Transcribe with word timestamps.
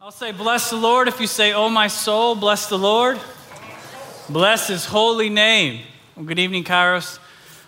I'll 0.00 0.12
say, 0.12 0.30
Bless 0.30 0.70
the 0.70 0.76
Lord. 0.76 1.08
If 1.08 1.20
you 1.20 1.26
say, 1.26 1.52
Oh, 1.52 1.68
my 1.68 1.88
soul, 1.88 2.36
bless 2.36 2.68
the 2.68 2.78
Lord. 2.78 3.18
Bless 4.28 4.68
his 4.68 4.84
holy 4.84 5.28
name. 5.28 5.80
Well, 6.14 6.24
good 6.24 6.38
evening, 6.38 6.62
Kairos. 6.62 7.18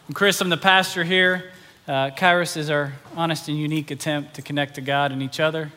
I'm 0.06 0.14
Chris, 0.14 0.40
I'm 0.40 0.48
the 0.48 0.56
pastor 0.56 1.02
here. 1.02 1.50
Uh, 1.88 2.10
Kairos 2.10 2.56
is 2.56 2.70
our 2.70 2.92
honest 3.16 3.48
and 3.48 3.58
unique 3.58 3.90
attempt 3.90 4.34
to 4.34 4.42
connect 4.42 4.76
to 4.76 4.80
God 4.80 5.10
and 5.10 5.24
each 5.24 5.40
other. 5.40 5.72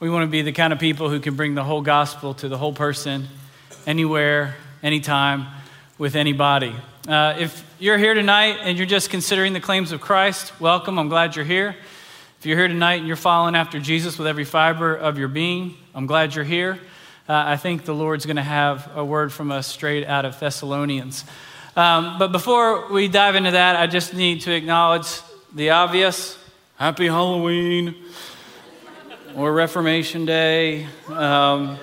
We 0.00 0.08
want 0.08 0.22
to 0.22 0.26
be 0.26 0.40
the 0.40 0.52
kind 0.52 0.72
of 0.72 0.78
people 0.78 1.10
who 1.10 1.20
can 1.20 1.36
bring 1.36 1.54
the 1.54 1.64
whole 1.64 1.82
gospel 1.82 2.32
to 2.32 2.48
the 2.48 2.56
whole 2.56 2.72
person, 2.72 3.28
anywhere, 3.86 4.54
anytime, 4.82 5.46
with 5.98 6.16
anybody. 6.16 6.74
Uh, 7.06 7.36
if 7.38 7.62
you're 7.78 7.98
here 7.98 8.14
tonight 8.14 8.56
and 8.62 8.78
you're 8.78 8.86
just 8.86 9.10
considering 9.10 9.52
the 9.52 9.60
claims 9.60 9.92
of 9.92 10.00
Christ, 10.00 10.58
welcome. 10.58 10.98
I'm 10.98 11.10
glad 11.10 11.36
you're 11.36 11.44
here. 11.44 11.76
If 12.44 12.48
you're 12.48 12.58
here 12.58 12.68
tonight 12.68 12.96
and 12.96 13.06
you're 13.06 13.16
following 13.16 13.54
after 13.54 13.80
Jesus 13.80 14.18
with 14.18 14.26
every 14.26 14.44
fiber 14.44 14.94
of 14.94 15.16
your 15.16 15.28
being, 15.28 15.78
I'm 15.94 16.04
glad 16.04 16.34
you're 16.34 16.44
here. 16.44 16.78
Uh, 17.26 17.42
I 17.46 17.56
think 17.56 17.86
the 17.86 17.94
Lord's 17.94 18.26
going 18.26 18.36
to 18.36 18.42
have 18.42 18.86
a 18.94 19.02
word 19.02 19.32
from 19.32 19.50
us 19.50 19.66
straight 19.66 20.06
out 20.06 20.26
of 20.26 20.38
Thessalonians. 20.38 21.24
Um, 21.74 22.18
but 22.18 22.32
before 22.32 22.92
we 22.92 23.08
dive 23.08 23.34
into 23.34 23.52
that, 23.52 23.76
I 23.76 23.86
just 23.86 24.12
need 24.12 24.42
to 24.42 24.52
acknowledge 24.52 25.06
the 25.54 25.70
obvious 25.70 26.36
Happy 26.76 27.06
Halloween 27.06 27.94
or 29.34 29.50
Reformation 29.50 30.26
Day. 30.26 30.86
Um, 31.08 31.78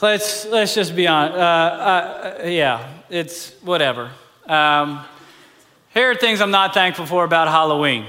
let's, 0.00 0.46
let's 0.46 0.74
just 0.74 0.96
be 0.96 1.06
honest. 1.06 1.36
Uh, 1.36 1.40
uh, 1.42 2.46
yeah, 2.46 2.94
it's 3.10 3.50
whatever. 3.60 4.10
Um, 4.46 5.04
here 5.92 6.12
are 6.12 6.14
things 6.14 6.40
I'm 6.40 6.50
not 6.50 6.72
thankful 6.72 7.04
for 7.04 7.24
about 7.24 7.48
Halloween. 7.48 8.06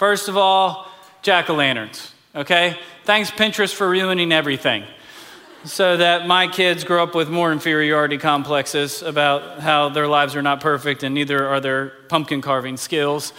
First 0.00 0.28
of 0.28 0.36
all, 0.38 0.90
jack 1.20 1.50
o' 1.50 1.54
lanterns, 1.54 2.14
okay? 2.34 2.78
Thanks, 3.04 3.30
Pinterest, 3.30 3.74
for 3.74 3.86
ruining 3.86 4.32
everything 4.32 4.84
so 5.64 5.98
that 5.98 6.26
my 6.26 6.48
kids 6.48 6.84
grow 6.84 7.02
up 7.02 7.14
with 7.14 7.28
more 7.28 7.52
inferiority 7.52 8.16
complexes 8.16 9.02
about 9.02 9.60
how 9.60 9.90
their 9.90 10.08
lives 10.08 10.34
are 10.34 10.40
not 10.40 10.62
perfect 10.62 11.02
and 11.02 11.14
neither 11.14 11.46
are 11.46 11.60
their 11.60 11.88
pumpkin 12.08 12.40
carving 12.40 12.78
skills. 12.78 13.34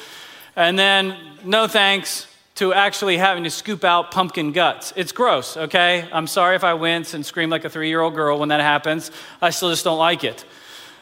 And 0.56 0.78
then, 0.78 1.18
no 1.44 1.66
thanks 1.66 2.28
to 2.54 2.76
actually 2.76 3.18
having 3.18 3.44
to 3.44 3.50
scoop 3.50 3.84
out 3.84 4.12
pumpkin 4.12 4.52
guts. 4.52 4.94
It's 4.96 5.12
gross, 5.12 5.58
okay? 5.58 6.08
I'm 6.12 6.28
sorry 6.28 6.56
if 6.56 6.64
I 6.64 6.76
wince 6.76 7.16
and 7.16 7.26
scream 7.26 7.50
like 7.50 7.66
a 7.66 7.72
three 7.72 7.90
year 7.90 8.02
old 8.02 8.14
girl 8.14 8.38
when 8.38 8.50
that 8.50 8.62
happens. 8.62 9.10
I 9.42 9.50
still 9.50 9.72
just 9.72 9.84
don't 9.84 9.98
like 9.98 10.24
it. 10.24 10.46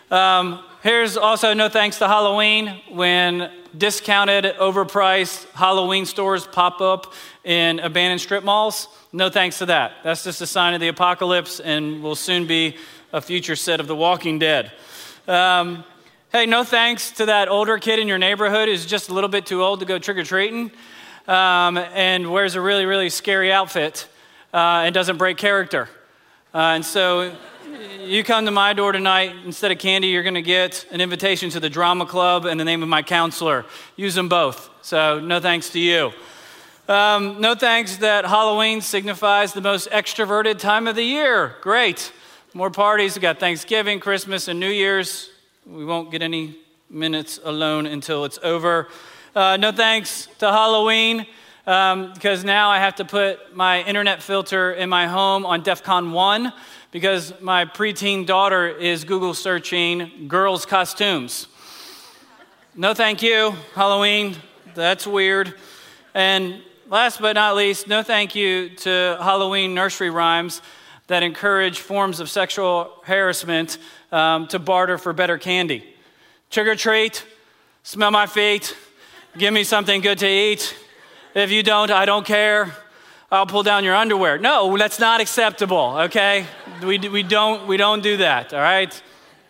Um, 0.09 0.63
here's 0.83 1.17
also 1.17 1.53
no 1.53 1.67
thanks 1.67 1.97
to 1.97 2.07
Halloween 2.07 2.79
when 2.89 3.51
discounted, 3.77 4.45
overpriced 4.59 5.49
Halloween 5.51 6.05
stores 6.05 6.45
pop 6.45 6.81
up 6.81 7.13
in 7.43 7.79
abandoned 7.79 8.21
strip 8.21 8.43
malls. 8.43 8.87
No 9.11 9.29
thanks 9.29 9.57
to 9.59 9.65
that. 9.67 9.93
That's 10.03 10.23
just 10.23 10.41
a 10.41 10.47
sign 10.47 10.73
of 10.73 10.81
the 10.81 10.87
apocalypse 10.87 11.59
and 11.59 12.03
will 12.03 12.15
soon 12.15 12.47
be 12.47 12.77
a 13.11 13.21
future 13.21 13.55
set 13.55 13.79
of 13.79 13.87
The 13.87 13.95
Walking 13.95 14.39
Dead. 14.39 14.71
Um, 15.27 15.83
hey, 16.31 16.45
no 16.45 16.63
thanks 16.63 17.11
to 17.11 17.25
that 17.27 17.49
older 17.49 17.77
kid 17.77 17.99
in 17.99 18.07
your 18.07 18.17
neighborhood 18.17 18.69
who's 18.69 18.85
just 18.85 19.09
a 19.09 19.13
little 19.13 19.29
bit 19.29 19.45
too 19.45 19.63
old 19.63 19.79
to 19.79 19.85
go 19.85 19.99
trick 19.99 20.17
or 20.17 20.23
treating 20.23 20.71
um, 21.27 21.77
and 21.77 22.31
wears 22.31 22.55
a 22.55 22.61
really, 22.61 22.85
really 22.85 23.09
scary 23.09 23.51
outfit 23.51 24.07
uh, 24.53 24.83
and 24.85 24.93
doesn't 24.93 25.17
break 25.17 25.37
character. 25.37 25.87
Uh, 26.53 26.57
and 26.57 26.85
so 26.85 27.35
you 28.05 28.23
come 28.23 28.45
to 28.45 28.51
my 28.51 28.73
door 28.73 28.91
tonight, 28.91 29.35
instead 29.45 29.71
of 29.71 29.77
candy, 29.77 30.07
you're 30.07 30.23
going 30.23 30.35
to 30.35 30.41
get 30.41 30.85
an 30.91 31.01
invitation 31.01 31.49
to 31.51 31.59
the 31.59 31.69
drama 31.69 32.05
club 32.05 32.45
and 32.45 32.59
the 32.59 32.65
name 32.65 32.81
of 32.81 32.89
my 32.89 33.01
counselor. 33.03 33.65
Use 33.95 34.15
them 34.15 34.29
both. 34.29 34.69
So, 34.81 35.19
no 35.19 35.39
thanks 35.39 35.69
to 35.71 35.79
you. 35.79 36.11
Um, 36.87 37.39
no 37.39 37.53
thanks 37.55 37.97
that 37.97 38.25
Halloween 38.25 38.81
signifies 38.81 39.53
the 39.53 39.61
most 39.61 39.89
extroverted 39.91 40.57
time 40.57 40.87
of 40.87 40.95
the 40.95 41.03
year. 41.03 41.55
Great. 41.61 42.11
More 42.53 42.71
parties. 42.71 43.15
We've 43.15 43.21
got 43.21 43.39
Thanksgiving, 43.39 43.99
Christmas, 43.99 44.47
and 44.47 44.59
New 44.59 44.71
Year's. 44.71 45.29
We 45.67 45.85
won't 45.85 46.11
get 46.11 46.21
any 46.21 46.57
minutes 46.89 47.39
alone 47.43 47.85
until 47.85 48.25
it's 48.25 48.39
over. 48.41 48.87
Uh, 49.35 49.57
no 49.57 49.71
thanks 49.71 50.27
to 50.39 50.51
Halloween 50.51 51.27
um, 51.69 52.11
because 52.15 52.43
now 52.43 52.71
I 52.71 52.79
have 52.79 52.95
to 52.95 53.05
put 53.05 53.55
my 53.55 53.83
internet 53.83 54.23
filter 54.23 54.71
in 54.71 54.89
my 54.89 55.05
home 55.05 55.45
on 55.45 55.61
DEF 55.61 55.83
CON 55.83 56.11
1 56.11 56.51
because 56.89 57.39
my 57.41 57.65
preteen 57.65 58.25
daughter 58.25 58.67
is 58.67 59.03
Google 59.03 59.35
searching 59.35 60.27
girls' 60.27 60.65
costumes. 60.65 61.45
No, 62.75 62.95
thank 62.95 63.21
you, 63.21 63.53
Halloween. 63.75 64.35
That's 64.73 65.05
weird. 65.05 65.53
And 66.15 66.63
last 66.87 67.21
but 67.21 67.33
not 67.33 67.55
least, 67.55 67.87
no 67.87 68.01
thank 68.01 68.33
you 68.33 68.69
to 68.77 69.19
Halloween 69.21 69.75
nursery 69.75 70.09
rhymes 70.09 70.63
that 71.05 71.21
encourage 71.21 71.81
forms 71.81 72.19
of 72.19 72.31
sexual 72.31 72.91
harassment 73.03 73.77
um, 74.11 74.47
to 74.47 74.57
barter 74.57 74.97
for 74.97 75.13
better 75.13 75.37
candy. 75.37 75.95
Trick 76.49 76.65
or 76.65 76.75
treat, 76.75 77.23
smell 77.83 78.09
my 78.09 78.25
feet, 78.25 78.75
give 79.37 79.53
me 79.53 79.63
something 79.63 80.01
good 80.01 80.17
to 80.17 80.27
eat. 80.27 80.75
If 81.35 81.51
you 81.51 81.61
don't, 81.61 81.91
I 81.91 82.05
don't 82.05 82.25
care. 82.25 82.75
I'll 83.31 83.45
pull 83.45 83.61
down 83.61 83.83
your 83.83 83.95
underwear. 83.95 84.39
No, 84.39 84.75
that's 84.77 84.99
not 84.99 85.21
acceptable, 85.21 85.97
okay? 85.99 86.47
We, 86.81 86.97
we, 86.97 87.21
don't, 87.21 87.67
we 87.67 87.77
don't 87.77 88.01
do 88.01 88.17
that, 88.17 88.51
all 88.53 88.59
right? 88.59 89.01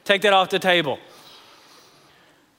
Take 0.03 0.23
that 0.23 0.33
off 0.33 0.49
the 0.49 0.59
table. 0.59 0.99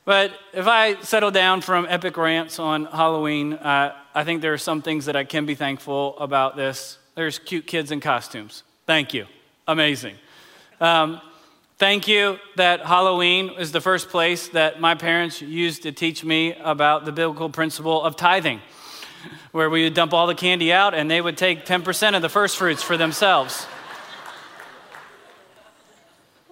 But 0.06 0.32
if 0.54 0.66
I 0.66 0.98
settle 1.02 1.30
down 1.30 1.60
from 1.60 1.86
epic 1.90 2.16
rants 2.16 2.58
on 2.58 2.86
Halloween, 2.86 3.52
uh, 3.52 3.94
I 4.14 4.24
think 4.24 4.40
there 4.40 4.54
are 4.54 4.58
some 4.58 4.80
things 4.80 5.04
that 5.04 5.16
I 5.16 5.24
can 5.24 5.44
be 5.44 5.54
thankful 5.54 6.18
about 6.18 6.56
this. 6.56 6.98
There's 7.14 7.38
cute 7.38 7.66
kids 7.66 7.90
in 7.90 8.00
costumes. 8.00 8.62
Thank 8.86 9.12
you. 9.12 9.26
Amazing. 9.68 10.14
Um, 10.80 11.20
thank 11.76 12.08
you 12.08 12.38
that 12.56 12.86
Halloween 12.86 13.50
is 13.58 13.72
the 13.72 13.82
first 13.82 14.08
place 14.08 14.48
that 14.48 14.80
my 14.80 14.94
parents 14.94 15.42
used 15.42 15.82
to 15.82 15.92
teach 15.92 16.24
me 16.24 16.54
about 16.54 17.04
the 17.04 17.12
biblical 17.12 17.50
principle 17.50 18.02
of 18.02 18.16
tithing 18.16 18.62
where 19.52 19.70
we 19.70 19.84
would 19.84 19.94
dump 19.94 20.12
all 20.12 20.26
the 20.26 20.34
candy 20.34 20.72
out 20.72 20.94
and 20.94 21.10
they 21.10 21.20
would 21.20 21.36
take 21.36 21.64
10% 21.66 22.16
of 22.16 22.22
the 22.22 22.28
first 22.28 22.56
fruits 22.56 22.82
for 22.82 22.96
themselves. 22.96 23.66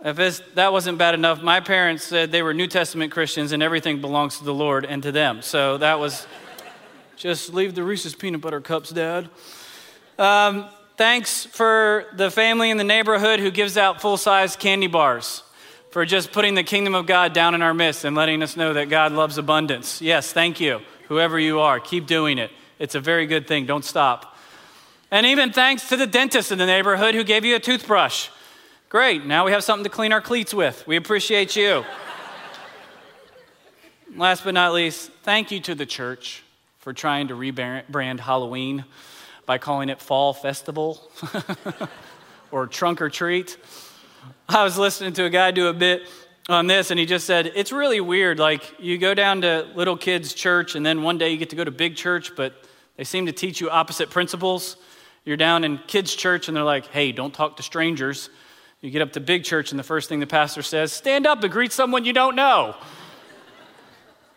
If 0.05 0.55
that 0.55 0.73
wasn't 0.73 0.99
bad 0.99 1.15
enough, 1.15 1.43
my 1.43 1.59
parents 1.59 2.05
said 2.05 2.31
they 2.31 2.43
were 2.43 2.55
New 2.55 2.69
Testament 2.69 3.11
Christians 3.11 3.51
and 3.51 3.62
everything 3.62 4.01
belongs 4.01 4.39
to 4.39 4.45
the 4.45 4.55
Lord 4.55 4.84
and 4.84 5.03
to 5.03 5.11
them. 5.11 5.43
So 5.43 5.79
that 5.79 5.99
was 5.99 6.27
just 7.17 7.53
leave 7.53 7.75
the 7.75 7.83
Reese's 7.83 8.15
peanut 8.15 8.41
butter 8.41 8.61
cups, 8.61 8.91
Dad. 8.91 9.29
Um, 10.17 10.67
thanks 10.97 11.45
for 11.45 12.06
the 12.15 12.31
family 12.31 12.71
in 12.71 12.77
the 12.77 12.85
neighborhood 12.85 13.41
who 13.41 13.50
gives 13.50 13.77
out 13.77 14.00
full 14.00 14.17
size 14.17 14.55
candy 14.55 14.87
bars, 14.87 15.43
for 15.91 16.05
just 16.05 16.31
putting 16.31 16.55
the 16.55 16.62
kingdom 16.62 16.95
of 16.95 17.06
God 17.06 17.33
down 17.33 17.56
in 17.56 17.62
our 17.62 17.75
midst 17.75 18.05
and 18.05 18.15
letting 18.15 18.41
us 18.41 18.56
know 18.56 18.73
that 18.75 18.89
God 18.89 19.11
loves 19.11 19.37
abundance. 19.37 20.00
Yes, 20.00 20.33
thank 20.33 20.61
you 20.61 20.81
whoever 21.09 21.39
you 21.39 21.61
are. 21.61 21.81
Keep 21.81 22.06
doing 22.06 22.39
it. 22.39 22.50
It's 22.78 22.94
a 22.94 23.00
very 23.00 23.27
good 23.27 23.47
thing. 23.47 23.66
Don't 23.66 23.84
stop. 23.84 24.37
And 25.11 25.27
even 25.27 25.53
thanks 25.53 25.89
to 25.89 25.97
the 25.97 26.06
dentist 26.06 26.53
in 26.53 26.59
the 26.59 26.66
neighborhood 26.66 27.15
who 27.15 27.25
gave 27.25 27.44
you 27.44 27.56
a 27.56 27.61
toothbrush. 27.61 28.28
Great. 28.89 29.25
Now 29.27 29.44
we 29.44 29.53
have 29.53 29.65
something 29.65 29.84
to 29.84 29.91
clean 29.91 30.12
our 30.12 30.21
cleats 30.21 30.55
with. 30.55 30.87
We 30.87 30.97
appreciate 30.97 31.56
you. 31.56 31.84
Last 34.17 34.44
but 34.44 34.55
not 34.55 34.72
least, 34.72 35.11
thank 35.22 35.50
you 35.50 35.61
to 35.61 35.75
the 35.75 35.87
church 35.87 36.43
for 36.78 36.93
trying 36.93 37.28
to 37.28 37.34
rebrand 37.34 38.21
Halloween 38.21 38.84
by 39.44 39.59
calling 39.59 39.88
it 39.88 40.00
Fall 40.00 40.33
Festival 40.33 41.11
or 42.50 42.67
Trunk 42.67 43.03
or 43.03 43.11
Treat. 43.11 43.56
I 44.49 44.62
was 44.62 44.78
listening 44.78 45.12
to 45.15 45.25
a 45.25 45.31
guy 45.31 45.50
do 45.50 45.69
a 45.69 45.75
bit 45.75 46.03
on 46.49 46.67
this, 46.67 46.91
and 46.91 46.99
he 46.99 47.05
just 47.05 47.27
said, 47.27 47.53
It's 47.55 47.72
really 47.72 48.00
weird. 48.00 48.38
Like, 48.38 48.75
you 48.78 48.97
go 48.97 49.12
down 49.15 49.43
to 49.43 49.67
little 49.75 49.97
kids' 49.97 50.33
church, 50.33 50.75
and 50.75 50.84
then 50.84 51.03
one 51.03 51.19
day 51.19 51.31
you 51.31 51.37
get 51.37 51.50
to 51.50 51.56
go 51.56 51.65
to 51.65 51.71
big 51.71 51.97
church, 51.97 52.34
but 52.37 52.65
they 52.99 53.05
seem 53.05 53.25
to 53.25 53.33
teach 53.33 53.63
you 53.63 53.71
opposite 53.71 54.11
principles. 54.11 54.77
You're 55.25 55.39
down 55.39 55.65
in 55.65 55.79
kids' 55.87 56.15
church, 56.15 56.49
and 56.49 56.56
they're 56.56 56.65
like, 56.65 56.89
Hey, 56.89 57.12
don't 57.12 57.33
talk 57.33 57.56
to 57.56 57.62
strangers. 57.62 58.29
You 58.83 58.91
get 58.91 59.00
up 59.00 59.12
to 59.15 59.21
big 59.21 59.45
church, 59.45 59.71
and 59.71 59.79
the 59.79 59.85
first 59.85 60.11
thing 60.11 60.21
the 60.21 60.27
pastor 60.27 60.61
says, 60.61 60.93
Stand 60.93 61.27
up 61.27 61.43
and 61.43 61.50
greet 61.50 61.73
someone 61.73 62.05
you 62.05 62.12
don't 62.12 62.37
know. 62.37 62.77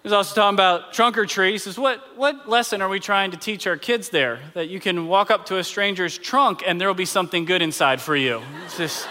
He's 0.03 0.13
also 0.13 0.33
talking 0.33 0.55
about 0.55 0.93
trunk 0.93 1.15
or 1.17 1.27
treat. 1.27 1.51
He 1.51 1.57
says, 1.59 1.77
what, 1.77 2.17
what 2.17 2.49
lesson 2.49 2.81
are 2.81 2.89
we 2.89 2.99
trying 2.99 3.31
to 3.31 3.37
teach 3.37 3.67
our 3.67 3.77
kids 3.77 4.09
there? 4.09 4.39
That 4.55 4.67
you 4.67 4.79
can 4.79 5.07
walk 5.07 5.29
up 5.29 5.45
to 5.47 5.57
a 5.57 5.63
stranger's 5.63 6.17
trunk 6.17 6.63
and 6.65 6.81
there 6.81 6.87
will 6.87 6.95
be 6.95 7.05
something 7.05 7.45
good 7.45 7.61
inside 7.61 8.01
for 8.01 8.15
you. 8.15 8.41
It's 8.65 8.77
just 8.77 9.07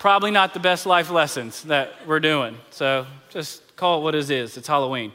probably 0.00 0.32
not 0.32 0.52
the 0.52 0.58
best 0.58 0.84
life 0.84 1.12
lessons 1.12 1.62
that 1.64 1.94
we're 2.08 2.18
doing. 2.18 2.56
So 2.70 3.06
just 3.30 3.76
call 3.76 4.00
it 4.00 4.02
what 4.02 4.16
it 4.16 4.28
is. 4.30 4.56
It's 4.56 4.66
Halloween. 4.66 5.12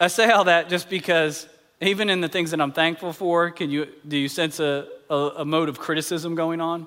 I 0.00 0.06
say 0.06 0.30
all 0.30 0.44
that 0.44 0.68
just 0.68 0.88
because 0.88 1.48
even 1.80 2.08
in 2.08 2.20
the 2.20 2.28
things 2.28 2.52
that 2.52 2.60
I'm 2.60 2.72
thankful 2.72 3.12
for, 3.12 3.50
can 3.50 3.70
you, 3.70 3.88
do 4.06 4.16
you 4.16 4.28
sense 4.28 4.60
a, 4.60 4.86
a, 5.10 5.14
a 5.14 5.44
mode 5.44 5.68
of 5.68 5.78
criticism 5.78 6.34
going 6.34 6.60
on? 6.60 6.86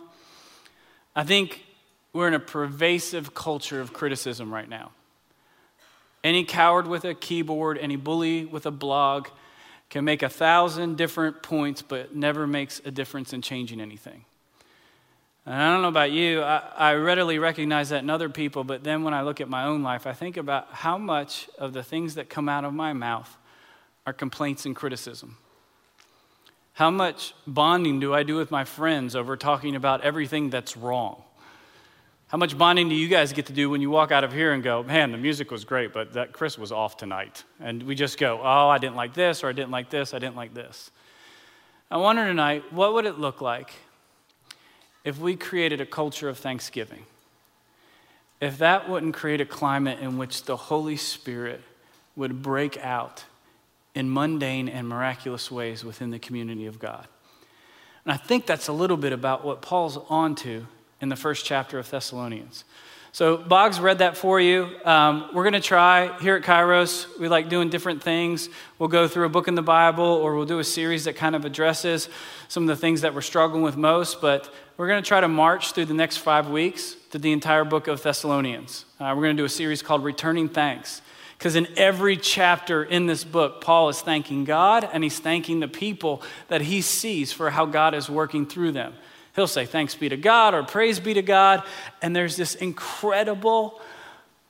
I 1.15 1.23
think 1.23 1.65
we're 2.13 2.27
in 2.27 2.33
a 2.33 2.39
pervasive 2.39 3.33
culture 3.33 3.81
of 3.81 3.91
criticism 3.91 4.53
right 4.53 4.67
now. 4.67 4.91
Any 6.23 6.45
coward 6.45 6.87
with 6.87 7.03
a 7.03 7.13
keyboard, 7.13 7.77
any 7.77 7.95
bully 7.95 8.45
with 8.45 8.65
a 8.65 8.71
blog, 8.71 9.27
can 9.89 10.05
make 10.05 10.23
a 10.23 10.29
thousand 10.29 10.95
different 10.95 11.43
points, 11.43 11.81
but 11.81 12.15
never 12.15 12.47
makes 12.47 12.81
a 12.85 12.91
difference 12.91 13.33
in 13.33 13.41
changing 13.41 13.81
anything. 13.81 14.23
And 15.45 15.55
I 15.55 15.71
don't 15.71 15.81
know 15.81 15.87
about 15.87 16.11
you, 16.11 16.43
I, 16.43 16.61
I, 16.77 16.93
readily 16.93 17.39
recognize 17.39 17.89
that 17.89 18.03
in 18.03 18.11
other 18.11 18.29
people, 18.29 18.63
but 18.63 18.83
then 18.83 19.03
when 19.03 19.15
I 19.15 19.23
look 19.23 19.41
at 19.41 19.49
my 19.49 19.63
own 19.63 19.81
life, 19.81 20.05
I 20.05 20.13
think 20.13 20.37
about 20.37 20.67
how 20.71 20.99
much 20.99 21.49
of 21.57 21.73
the 21.73 21.81
things 21.81 22.15
that 22.15 22.29
come 22.29 22.47
out 22.47 22.63
of 22.63 22.73
my 22.73 22.93
mouth 22.93 23.37
are 24.05 24.13
complaints 24.13 24.67
and 24.67 24.75
criticism. 24.75 25.37
How 26.73 26.91
much 26.91 27.33
bonding 27.47 27.99
do 27.99 28.13
I 28.13 28.21
do 28.21 28.35
with 28.35 28.51
my 28.51 28.65
friends 28.65 29.15
over 29.15 29.35
talking 29.35 29.75
about 29.75 30.01
everything 30.01 30.51
that's 30.51 30.77
wrong? 30.77 31.23
How 32.27 32.37
much 32.37 32.55
bonding 32.55 32.87
do 32.87 32.95
you 32.95 33.07
guys 33.07 33.33
get 33.33 33.47
to 33.47 33.53
do 33.53 33.69
when 33.69 33.81
you 33.81 33.89
walk 33.89 34.11
out 34.11 34.23
of 34.23 34.31
here 34.31 34.53
and 34.53 34.63
go, 34.63 34.83
man, 34.83 35.11
the 35.11 35.17
music 35.17 35.51
was 35.51 35.65
great, 35.65 35.91
but 35.91 36.13
that 36.13 36.33
Chris 36.33 36.57
was 36.57 36.71
off 36.71 36.97
tonight? 36.97 37.43
And 37.59 37.83
we 37.83 37.95
just 37.95 38.19
go, 38.19 38.39
oh, 38.41 38.69
I 38.69 38.77
didn't 38.77 38.95
like 38.95 39.15
this, 39.15 39.43
or 39.43 39.49
I 39.49 39.53
didn't 39.53 39.71
like 39.71 39.89
this, 39.89 40.13
I 40.13 40.19
didn't 40.19 40.35
like 40.35 40.53
this. 40.53 40.91
I 41.89 41.97
wonder 41.97 42.25
tonight, 42.25 42.71
what 42.71 42.93
would 42.93 43.05
it 43.05 43.17
look 43.19 43.41
like 43.41 43.71
if 45.03 45.19
we 45.19 45.35
created 45.35 45.81
a 45.81 45.85
culture 45.85 46.29
of 46.29 46.37
thanksgiving? 46.37 47.05
If 48.39 48.57
that 48.57 48.89
wouldn't 48.89 49.13
create 49.13 49.41
a 49.41 49.45
climate 49.45 49.99
in 49.99 50.17
which 50.17 50.43
the 50.43 50.57
Holy 50.57 50.97
Spirit 50.97 51.61
would 52.15 52.41
break 52.41 52.77
out 52.77 53.25
in 53.93 54.11
mundane 54.11 54.69
and 54.69 54.87
miraculous 54.87 55.51
ways 55.51 55.83
within 55.83 56.11
the 56.11 56.19
community 56.19 56.65
of 56.65 56.79
God. 56.79 57.07
And 58.05 58.13
I 58.13 58.17
think 58.17 58.45
that's 58.45 58.67
a 58.67 58.73
little 58.73 58.97
bit 58.97 59.13
about 59.13 59.45
what 59.45 59.61
Paul's 59.61 59.97
on 60.09 60.35
to 60.35 60.65
in 61.01 61.09
the 61.09 61.15
first 61.15 61.45
chapter 61.45 61.77
of 61.77 61.89
Thessalonians. 61.89 62.63
So, 63.13 63.35
Boggs 63.35 63.77
read 63.81 63.97
that 63.97 64.15
for 64.15 64.39
you. 64.39 64.69
Um, 64.85 65.29
we're 65.33 65.43
going 65.43 65.51
to 65.51 65.59
try 65.59 66.17
here 66.21 66.37
at 66.37 66.43
Kairos. 66.43 67.19
We 67.19 67.27
like 67.27 67.49
doing 67.49 67.69
different 67.69 68.01
things. 68.01 68.47
We'll 68.79 68.87
go 68.87 69.05
through 69.05 69.25
a 69.25 69.29
book 69.29 69.49
in 69.49 69.55
the 69.55 69.61
Bible, 69.61 70.05
or 70.05 70.37
we'll 70.37 70.45
do 70.45 70.59
a 70.59 70.63
series 70.63 71.03
that 71.03 71.17
kind 71.17 71.35
of 71.35 71.43
addresses 71.43 72.07
some 72.47 72.63
of 72.63 72.67
the 72.67 72.77
things 72.77 73.01
that 73.01 73.13
we're 73.13 73.19
struggling 73.19 73.63
with 73.63 73.75
most. 73.75 74.21
But 74.21 74.53
we're 74.77 74.87
going 74.87 75.03
to 75.03 75.07
try 75.07 75.19
to 75.19 75.27
march 75.27 75.73
through 75.73 75.87
the 75.87 75.93
next 75.93 76.17
five 76.17 76.49
weeks 76.49 76.95
to 77.09 77.19
the 77.19 77.33
entire 77.33 77.65
book 77.65 77.89
of 77.89 78.01
Thessalonians. 78.01 78.85
Uh, 78.97 79.11
we're 79.13 79.23
going 79.23 79.35
to 79.35 79.41
do 79.41 79.45
a 79.45 79.49
series 79.49 79.81
called 79.81 80.05
Returning 80.05 80.47
Thanks. 80.47 81.01
Because 81.37 81.57
in 81.57 81.67
every 81.75 82.15
chapter 82.15 82.81
in 82.81 83.07
this 83.07 83.25
book, 83.25 83.59
Paul 83.59 83.89
is 83.89 83.99
thanking 83.99 84.45
God 84.45 84.87
and 84.93 85.03
he's 85.03 85.19
thanking 85.19 85.59
the 85.59 85.67
people 85.67 86.21
that 86.47 86.61
he 86.61 86.81
sees 86.81 87.33
for 87.33 87.49
how 87.49 87.65
God 87.65 87.93
is 87.93 88.09
working 88.09 88.45
through 88.45 88.71
them. 88.71 88.93
He'll 89.35 89.47
say, 89.47 89.65
Thanks 89.65 89.95
be 89.95 90.09
to 90.09 90.17
God 90.17 90.53
or 90.53 90.63
praise 90.63 90.99
be 90.99 91.13
to 91.13 91.21
God. 91.21 91.63
And 92.01 92.15
there's 92.15 92.35
this 92.35 92.55
incredible 92.55 93.81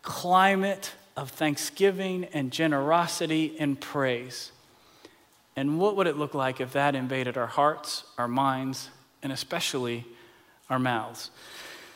climate 0.02 0.92
of 1.16 1.30
thanksgiving 1.30 2.26
and 2.34 2.52
generosity 2.52 3.56
and 3.60 3.80
praise. 3.80 4.52
And 5.56 5.80
what 5.80 5.96
would 5.98 6.08
it 6.08 6.18
look 6.18 6.34
like 6.34 6.62
if 6.62 6.74
that 6.74 6.96
invaded 6.96 7.38
our 7.38 7.48
hearts, 7.48 8.04
our 8.18 8.28
minds, 8.28 8.90
and 9.22 9.32
especially 9.32 10.06
our 10.70 10.80
mouths? 10.80 11.30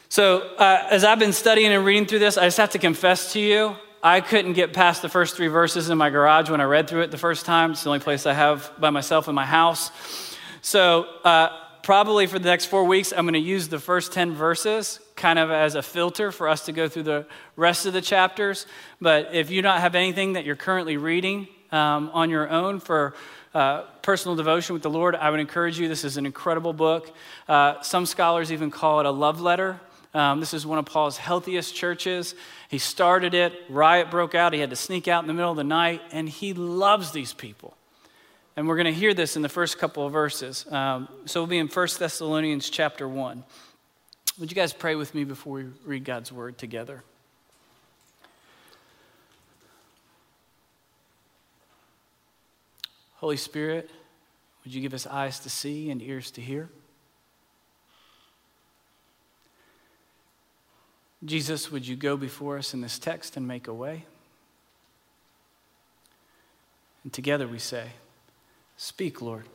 So, 0.09 0.39
uh, 0.57 0.87
as 0.91 1.03
I've 1.03 1.19
been 1.19 1.33
studying 1.33 1.71
and 1.71 1.85
reading 1.85 2.05
through 2.05 2.19
this, 2.19 2.37
I 2.37 2.45
just 2.45 2.57
have 2.57 2.71
to 2.71 2.79
confess 2.79 3.33
to 3.33 3.39
you 3.39 3.75
I 4.05 4.21
couldn't 4.21 4.53
get 4.53 4.71
past 4.71 5.01
the 5.01 5.09
first 5.09 5.35
three 5.35 5.47
verses 5.47 5.89
in 5.89 5.97
my 5.97 6.11
garage 6.11 6.47
when 6.47 6.61
I 6.61 6.65
read 6.65 6.87
through 6.87 7.01
it 7.01 7.09
the 7.09 7.17
first 7.17 7.43
time. 7.43 7.71
It's 7.71 7.81
the 7.81 7.89
only 7.89 8.01
place 8.01 8.27
I 8.27 8.33
have 8.33 8.71
by 8.79 8.91
myself 8.91 9.27
in 9.27 9.33
my 9.33 9.47
house. 9.47 9.89
So, 10.61 11.05
uh, 11.23 11.49
probably 11.85 12.25
for 12.25 12.39
the 12.39 12.49
next 12.49 12.65
four 12.65 12.83
weeks, 12.83 13.13
I'm 13.15 13.25
going 13.25 13.35
to 13.35 13.39
use 13.39 13.67
the 13.67 13.77
first 13.77 14.11
10 14.11 14.33
verses 14.33 14.99
kind 15.15 15.37
of 15.37 15.51
as 15.51 15.75
a 15.75 15.83
filter 15.83 16.31
for 16.31 16.49
us 16.49 16.65
to 16.65 16.71
go 16.71 16.87
through 16.87 17.03
the 17.03 17.27
rest 17.55 17.85
of 17.85 17.93
the 17.93 18.01
chapters. 18.01 18.65
But 18.99 19.35
if 19.35 19.51
you 19.51 19.61
don't 19.61 19.79
have 19.79 19.93
anything 19.93 20.33
that 20.33 20.45
you're 20.45 20.55
currently 20.55 20.97
reading 20.97 21.47
um, 21.71 22.09
on 22.11 22.31
your 22.31 22.49
own 22.49 22.79
for 22.79 23.13
uh, 23.53 23.83
personal 24.01 24.35
devotion 24.35 24.73
with 24.73 24.81
the 24.81 24.89
Lord, 24.89 25.13
I 25.13 25.29
would 25.29 25.39
encourage 25.39 25.77
you. 25.77 25.87
This 25.87 26.03
is 26.03 26.17
an 26.17 26.25
incredible 26.25 26.73
book. 26.73 27.15
Uh, 27.47 27.79
some 27.83 28.07
scholars 28.07 28.51
even 28.51 28.71
call 28.71 28.99
it 28.99 29.05
a 29.05 29.11
love 29.11 29.39
letter. 29.39 29.79
Um, 30.15 30.39
this 30.39 30.55
is 30.55 30.65
one 30.65 30.79
of 30.79 30.85
Paul's 30.85 31.17
healthiest 31.17 31.75
churches. 31.75 32.33
He 32.67 32.79
started 32.79 33.35
it, 33.35 33.53
riot 33.69 34.09
broke 34.09 34.33
out. 34.33 34.53
He 34.53 34.59
had 34.59 34.71
to 34.71 34.75
sneak 34.75 35.07
out 35.07 35.23
in 35.23 35.27
the 35.27 35.35
middle 35.35 35.51
of 35.51 35.57
the 35.57 35.63
night, 35.63 36.01
and 36.11 36.27
he 36.27 36.55
loves 36.55 37.11
these 37.11 37.31
people. 37.31 37.77
And 38.57 38.67
we're 38.67 38.77
going 38.77 38.85
to 38.85 38.93
hear 38.93 39.13
this 39.13 39.35
in 39.35 39.41
the 39.41 39.49
first 39.49 39.77
couple 39.77 40.05
of 40.05 40.13
verses. 40.13 40.65
Um, 40.71 41.09
so 41.25 41.41
we'll 41.41 41.47
be 41.47 41.57
in 41.57 41.67
1 41.67 41.87
Thessalonians 41.99 42.69
chapter 42.69 43.07
1. 43.07 43.43
Would 44.39 44.51
you 44.51 44.55
guys 44.55 44.71
pray 44.71 44.95
with 44.95 45.13
me 45.13 45.25
before 45.25 45.53
we 45.53 45.63
read 45.85 46.05
God's 46.05 46.31
word 46.31 46.57
together? 46.57 47.03
Holy 53.15 53.37
Spirit, 53.37 53.89
would 54.63 54.73
you 54.73 54.81
give 54.81 54.93
us 54.93 55.07
eyes 55.07 55.39
to 55.39 55.49
see 55.49 55.89
and 55.89 56.01
ears 56.01 56.31
to 56.31 56.41
hear? 56.41 56.69
Jesus, 61.23 61.71
would 61.71 61.87
you 61.87 61.95
go 61.95 62.17
before 62.17 62.57
us 62.57 62.73
in 62.73 62.81
this 62.81 62.99
text 62.99 63.35
and 63.35 63.47
make 63.47 63.67
a 63.67 63.73
way? 63.73 64.05
And 67.03 67.11
together 67.11 67.47
we 67.47 67.59
say, 67.59 67.87
Speak, 68.77 69.21
Lord. 69.21 69.45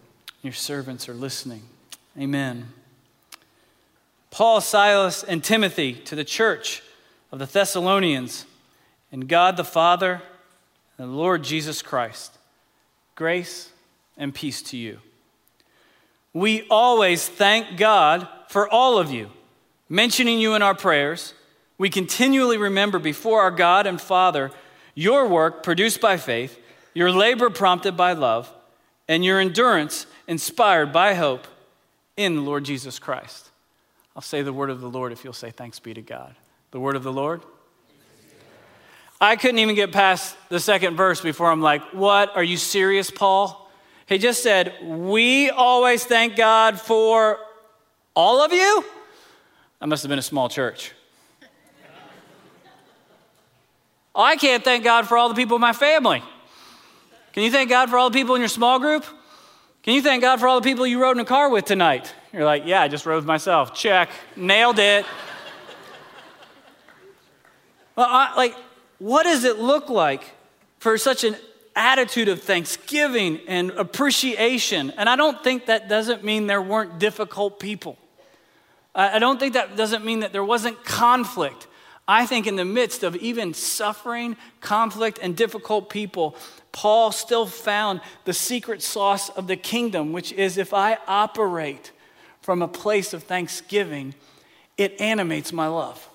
Your 0.43 0.53
servants 0.53 1.09
are 1.09 1.15
listening. 1.15 1.63
Amen. 2.19 2.73
Paul, 4.31 4.61
Silas, 4.61 5.23
and 5.23 5.43
Timothy 5.43 5.95
to 5.95 6.15
the 6.15 6.25
church 6.25 6.83
of 7.33 7.39
the 7.39 7.47
Thessalonians, 7.47 8.47
and 9.13 9.29
God 9.29 9.57
the 9.57 9.65
Father 9.65 10.23
and 10.99 11.11
the 11.11 11.17
Lord 11.17 11.45
Jesus 11.45 11.83
Christ, 11.83 12.39
grace 13.15 13.71
and 14.17 14.35
peace 14.35 14.63
to 14.63 14.77
you. 14.77 14.99
We 16.33 16.67
always 16.71 17.29
thank 17.29 17.77
God 17.77 18.29
for 18.49 18.69
all 18.69 18.99
of 18.99 19.11
you, 19.11 19.31
mentioning 19.89 20.39
you 20.39 20.55
in 20.55 20.63
our 20.63 20.75
prayers 20.75 21.35
we 21.81 21.89
continually 21.89 22.59
remember 22.59 22.99
before 22.99 23.41
our 23.41 23.51
God 23.51 23.87
and 23.87 23.99
Father 23.99 24.51
your 24.95 25.27
work 25.27 25.63
produced 25.63 25.99
by 25.99 26.19
faith, 26.19 26.59
your 26.93 27.11
labor 27.11 27.49
prompted 27.49 27.97
by 27.97 28.13
love, 28.13 28.53
and 29.11 29.25
your 29.25 29.41
endurance 29.41 30.07
inspired 30.29 30.93
by 30.93 31.15
hope 31.15 31.49
in 32.17 32.37
the 32.37 32.43
Lord 32.43 32.63
Jesus 32.63 33.01
Christ. 33.01 33.51
I'll 34.15 34.23
say 34.23 34.43
the 34.43 34.53
word 34.53 34.71
of 34.71 34.81
the 34.81 34.89
Lord 34.89 35.11
if 35.11 35.25
you'll 35.25 35.33
say 35.33 35.51
thanks 35.51 35.81
be 35.81 35.93
to 35.93 36.01
God. 36.01 36.37
The 36.71 36.79
word 36.79 36.95
of 36.95 37.03
the 37.03 37.13
Lord. 37.13 37.43
I 39.21 39.35
couldn't 39.35 39.59
even 39.59 39.75
get 39.75 39.91
past 39.91 40.37
the 40.49 40.61
second 40.61 40.97
verse 40.97 41.21
before 41.21 41.51
I'm 41.51 41.61
like, 41.61 41.83
What? 41.93 42.37
Are 42.37 42.45
you 42.45 42.57
serious, 42.57 43.11
Paul? 43.11 43.69
He 44.07 44.17
just 44.17 44.45
said, 44.45 44.75
We 44.81 45.51
always 45.51 46.05
thank 46.05 46.37
God 46.37 46.81
for 46.81 47.41
all 48.15 48.45
of 48.45 48.53
you? 48.53 48.85
I 49.81 49.87
must 49.87 50.05
have 50.05 50.09
been 50.09 50.21
a 50.21 50.23
small 50.23 50.49
church. 50.49 50.93
Oh, 54.15 54.23
I 54.23 54.37
can't 54.37 54.63
thank 54.63 54.85
God 54.85 55.09
for 55.09 55.19
all 55.19 55.29
the 55.29 55.35
people 55.35 55.57
in 55.57 55.61
my 55.61 55.73
family. 55.73 56.23
Can 57.33 57.45
you 57.45 57.51
thank 57.51 57.71
God 57.71 57.91
for 57.91 57.99
all 57.99 58.11
the 58.11 58.19
people 58.19 58.35
in 58.35 58.41
your 58.41 58.49
small 58.49 58.79
group? 58.79 59.05
Can 59.83 59.95
you 59.95 60.03
thank 60.03 60.23
God 60.23 60.41
for 60.41 60.49
all 60.49 60.61
the 60.61 60.69
people 60.69 60.87
you 60.87 61.01
rode 61.01 61.17
in 61.17 61.21
a 61.21 61.25
car 61.25 61.49
with 61.49 61.65
tonight? 61.65 62.13
You're 62.33 62.45
like, 62.45 62.65
yeah, 62.67 62.83
I 62.83 62.89
just 62.89 63.07
rode 63.07 63.25
myself. 63.25 63.75
Check. 63.75 64.11
Nailed 64.37 64.79
it. 64.79 65.07
well, 67.97 68.07
I, 68.09 68.35
like, 68.37 68.57
what 68.99 69.23
does 69.23 69.45
it 69.45 69.59
look 69.59 69.89
like 69.89 70.25
for 70.79 70.99
such 70.99 71.25
an 71.25 71.37
attitude 71.75 72.29
of 72.29 72.43
thanksgiving 72.43 73.41
and 73.47 73.71
appreciation? 73.71 74.93
And 74.97 75.09
I 75.09 75.17
don't 75.17 75.43
think 75.43 75.67
that 75.67 75.89
doesn't 75.89 76.25
mean 76.25 76.47
there 76.47 76.63
weren't 76.63 76.99
difficult 76.99 77.59
people. 77.59 77.97
I 78.95 79.21
don't 79.21 79.39
think 79.39 79.55
that 79.55 79.77
doesn't 79.77 80.05
mean 80.05 80.21
that 80.21 80.33
there 80.33 80.45
wasn't 80.45 80.85
conflict. 80.85 81.69
I 82.11 82.27
think 82.27 82.49
in 82.49 82.57
the 82.57 82.65
midst 82.65 83.05
of 83.05 83.15
even 83.15 83.55
suffering, 83.55 84.37
conflict, 84.61 85.21
and 85.23 85.37
difficult 85.37 85.89
people, 85.89 86.35
Paul 86.73 87.13
still 87.13 87.47
found 87.47 88.01
the 88.25 88.33
secret 88.33 88.83
sauce 88.83 89.29
of 89.29 89.47
the 89.47 89.55
kingdom, 89.55 90.13
which 90.13 90.33
is 90.33 90.59
if 90.59 90.75
I 90.75 90.99
operate 91.07 91.93
from 92.43 92.63
a 92.63 92.69
place 92.69 93.13
of 93.13 93.23
thanksgiving, 93.23 94.17
it 94.77 95.01
animates 95.01 95.53
my 95.53 95.69
love. 95.69 96.09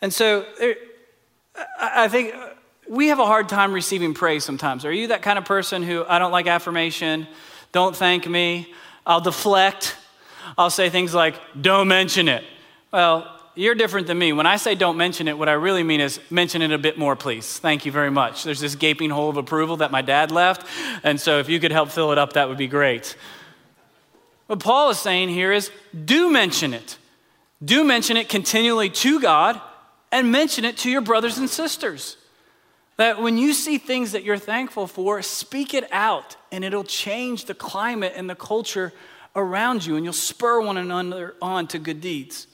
And 0.00 0.14
so 0.14 0.46
eh, 0.58 0.72
I 1.78 2.08
think 2.08 2.34
we 2.88 3.08
have 3.08 3.18
a 3.18 3.26
hard 3.26 3.50
time 3.50 3.74
receiving 3.74 4.14
praise 4.14 4.44
sometimes. 4.44 4.86
Are 4.86 4.92
you 4.92 5.08
that 5.08 5.20
kind 5.20 5.38
of 5.38 5.44
person 5.44 5.82
who 5.82 6.06
I 6.08 6.18
don't 6.18 6.32
like 6.32 6.46
affirmation, 6.46 7.28
don't 7.72 7.94
thank 7.94 8.26
me, 8.26 8.72
I'll 9.04 9.20
deflect, 9.20 9.94
I'll 10.56 10.70
say 10.70 10.88
things 10.88 11.12
like, 11.12 11.38
don't 11.60 11.88
mention 11.88 12.28
it? 12.28 12.44
Well, 12.90 13.30
you're 13.54 13.74
different 13.74 14.06
than 14.06 14.18
me. 14.18 14.32
When 14.32 14.46
I 14.46 14.56
say 14.56 14.74
don't 14.74 14.96
mention 14.96 15.28
it, 15.28 15.38
what 15.38 15.48
I 15.48 15.52
really 15.52 15.82
mean 15.82 16.00
is 16.00 16.18
mention 16.30 16.62
it 16.62 16.72
a 16.72 16.78
bit 16.78 16.98
more, 16.98 17.14
please. 17.14 17.58
Thank 17.58 17.86
you 17.86 17.92
very 17.92 18.10
much. 18.10 18.42
There's 18.42 18.60
this 18.60 18.74
gaping 18.74 19.10
hole 19.10 19.30
of 19.30 19.36
approval 19.36 19.78
that 19.78 19.90
my 19.90 20.02
dad 20.02 20.30
left. 20.30 20.66
And 21.02 21.20
so 21.20 21.38
if 21.38 21.48
you 21.48 21.60
could 21.60 21.72
help 21.72 21.90
fill 21.90 22.12
it 22.12 22.18
up, 22.18 22.32
that 22.32 22.48
would 22.48 22.58
be 22.58 22.66
great. 22.66 23.16
What 24.46 24.60
Paul 24.60 24.90
is 24.90 24.98
saying 24.98 25.28
here 25.28 25.52
is 25.52 25.70
do 26.04 26.30
mention 26.30 26.74
it. 26.74 26.98
Do 27.64 27.84
mention 27.84 28.16
it 28.16 28.28
continually 28.28 28.90
to 28.90 29.20
God 29.20 29.60
and 30.10 30.30
mention 30.30 30.64
it 30.64 30.76
to 30.78 30.90
your 30.90 31.00
brothers 31.00 31.38
and 31.38 31.48
sisters. 31.48 32.16
That 32.96 33.20
when 33.20 33.38
you 33.38 33.52
see 33.52 33.78
things 33.78 34.12
that 34.12 34.22
you're 34.22 34.38
thankful 34.38 34.86
for, 34.86 35.22
speak 35.22 35.74
it 35.74 35.88
out 35.90 36.36
and 36.52 36.64
it'll 36.64 36.84
change 36.84 37.46
the 37.46 37.54
climate 37.54 38.12
and 38.14 38.28
the 38.28 38.34
culture 38.34 38.92
around 39.34 39.84
you 39.84 39.96
and 39.96 40.04
you'll 40.04 40.12
spur 40.12 40.60
one 40.60 40.76
another 40.76 41.34
on 41.40 41.66
to 41.68 41.78
good 41.78 42.00
deeds. 42.00 42.46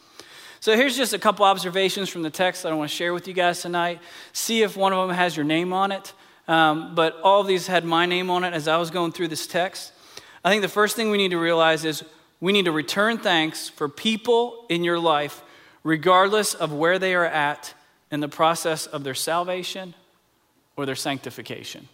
So 0.62 0.76
here's 0.76 0.94
just 0.94 1.14
a 1.14 1.18
couple 1.18 1.46
observations 1.46 2.10
from 2.10 2.20
the 2.20 2.28
text 2.28 2.64
that 2.64 2.72
I 2.72 2.74
want 2.74 2.90
to 2.90 2.94
share 2.94 3.14
with 3.14 3.26
you 3.26 3.32
guys 3.32 3.62
tonight. 3.62 3.98
See 4.34 4.60
if 4.60 4.76
one 4.76 4.92
of 4.92 5.08
them 5.08 5.16
has 5.16 5.34
your 5.34 5.44
name 5.44 5.72
on 5.72 5.90
it. 5.90 6.12
Um, 6.46 6.94
but 6.94 7.18
all 7.22 7.40
of 7.40 7.46
these 7.46 7.66
had 7.66 7.82
my 7.82 8.04
name 8.04 8.28
on 8.28 8.44
it 8.44 8.52
as 8.52 8.68
I 8.68 8.76
was 8.76 8.90
going 8.90 9.12
through 9.12 9.28
this 9.28 9.46
text. 9.46 9.92
I 10.44 10.50
think 10.50 10.60
the 10.60 10.68
first 10.68 10.96
thing 10.96 11.10
we 11.10 11.16
need 11.16 11.30
to 11.30 11.38
realize 11.38 11.86
is 11.86 12.04
we 12.42 12.52
need 12.52 12.66
to 12.66 12.72
return 12.72 13.16
thanks 13.16 13.70
for 13.70 13.88
people 13.88 14.66
in 14.68 14.84
your 14.84 14.98
life, 14.98 15.42
regardless 15.82 16.52
of 16.52 16.74
where 16.74 16.98
they 16.98 17.14
are 17.14 17.24
at 17.24 17.72
in 18.10 18.20
the 18.20 18.28
process 18.28 18.84
of 18.84 19.02
their 19.02 19.14
salvation 19.14 19.94
or 20.76 20.84
their 20.84 20.94
sanctification. 20.94 21.88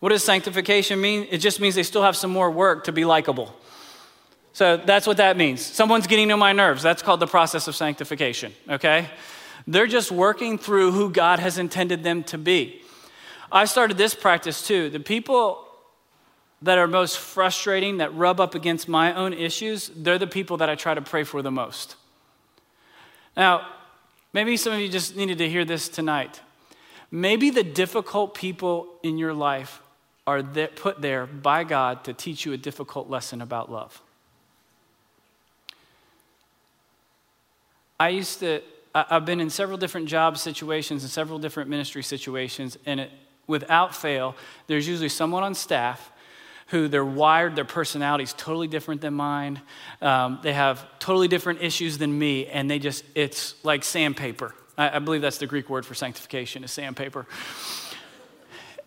What 0.00 0.10
does 0.10 0.22
sanctification 0.22 1.00
mean? 1.00 1.26
It 1.30 1.38
just 1.38 1.60
means 1.60 1.74
they 1.74 1.82
still 1.82 2.02
have 2.02 2.16
some 2.16 2.30
more 2.30 2.50
work 2.50 2.84
to 2.84 2.92
be 2.92 3.06
likable. 3.06 3.56
So 4.56 4.78
that's 4.78 5.06
what 5.06 5.18
that 5.18 5.36
means. 5.36 5.60
Someone's 5.60 6.06
getting 6.06 6.30
to 6.30 6.36
my 6.38 6.54
nerves. 6.54 6.82
That's 6.82 7.02
called 7.02 7.20
the 7.20 7.26
process 7.26 7.68
of 7.68 7.76
sanctification, 7.76 8.54
okay? 8.70 9.10
They're 9.66 9.86
just 9.86 10.10
working 10.10 10.56
through 10.56 10.92
who 10.92 11.10
God 11.10 11.40
has 11.40 11.58
intended 11.58 12.02
them 12.02 12.22
to 12.22 12.38
be. 12.38 12.80
I 13.52 13.66
started 13.66 13.98
this 13.98 14.14
practice 14.14 14.66
too. 14.66 14.88
The 14.88 14.98
people 14.98 15.62
that 16.62 16.78
are 16.78 16.86
most 16.86 17.18
frustrating, 17.18 17.98
that 17.98 18.14
rub 18.14 18.40
up 18.40 18.54
against 18.54 18.88
my 18.88 19.12
own 19.12 19.34
issues, 19.34 19.90
they're 19.94 20.16
the 20.16 20.26
people 20.26 20.56
that 20.56 20.70
I 20.70 20.74
try 20.74 20.94
to 20.94 21.02
pray 21.02 21.22
for 21.22 21.42
the 21.42 21.50
most. 21.50 21.96
Now, 23.36 23.68
maybe 24.32 24.56
some 24.56 24.72
of 24.72 24.80
you 24.80 24.88
just 24.88 25.16
needed 25.16 25.36
to 25.36 25.50
hear 25.50 25.66
this 25.66 25.86
tonight. 25.86 26.40
Maybe 27.10 27.50
the 27.50 27.62
difficult 27.62 28.32
people 28.32 28.88
in 29.02 29.18
your 29.18 29.34
life 29.34 29.82
are 30.26 30.42
put 30.42 31.02
there 31.02 31.26
by 31.26 31.62
God 31.62 32.04
to 32.04 32.14
teach 32.14 32.46
you 32.46 32.54
a 32.54 32.56
difficult 32.56 33.10
lesson 33.10 33.42
about 33.42 33.70
love. 33.70 34.00
I 37.98 38.10
used 38.10 38.40
to, 38.40 38.60
I've 38.94 39.24
been 39.24 39.40
in 39.40 39.50
several 39.50 39.78
different 39.78 40.08
job 40.08 40.38
situations 40.38 41.02
and 41.02 41.10
several 41.10 41.38
different 41.38 41.70
ministry 41.70 42.02
situations, 42.02 42.78
and 42.86 43.00
it, 43.00 43.10
without 43.46 43.94
fail, 43.94 44.34
there's 44.66 44.86
usually 44.86 45.08
someone 45.08 45.42
on 45.42 45.54
staff 45.54 46.12
who 46.68 46.88
they're 46.88 47.04
wired, 47.04 47.54
their 47.54 47.64
personality 47.64 48.24
is 48.24 48.32
totally 48.32 48.66
different 48.66 49.00
than 49.00 49.14
mine. 49.14 49.60
Um, 50.02 50.40
they 50.42 50.52
have 50.52 50.84
totally 50.98 51.28
different 51.28 51.62
issues 51.62 51.96
than 51.96 52.18
me, 52.18 52.46
and 52.46 52.68
they 52.68 52.78
just, 52.78 53.04
it's 53.14 53.54
like 53.64 53.84
sandpaper. 53.84 54.52
I, 54.76 54.96
I 54.96 54.98
believe 54.98 55.22
that's 55.22 55.38
the 55.38 55.46
Greek 55.46 55.70
word 55.70 55.86
for 55.86 55.94
sanctification, 55.94 56.64
is 56.64 56.72
sandpaper. 56.72 57.26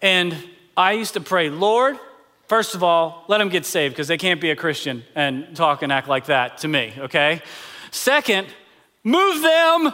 And 0.01 0.35
I 0.75 0.93
used 0.93 1.13
to 1.13 1.21
pray, 1.21 1.49
Lord, 1.49 1.97
first 2.47 2.75
of 2.75 2.83
all, 2.83 3.23
let 3.27 3.37
them 3.37 3.49
get 3.49 3.65
saved 3.65 3.95
because 3.95 4.09
they 4.09 4.17
can't 4.17 4.41
be 4.41 4.49
a 4.49 4.55
Christian 4.55 5.03
and 5.15 5.55
talk 5.55 5.81
and 5.81 5.91
act 5.91 6.09
like 6.09 6.25
that 6.25 6.59
to 6.59 6.67
me, 6.67 6.93
okay? 6.97 7.41
Second, 7.91 8.47
move 9.09 9.41
them, 9.41 9.93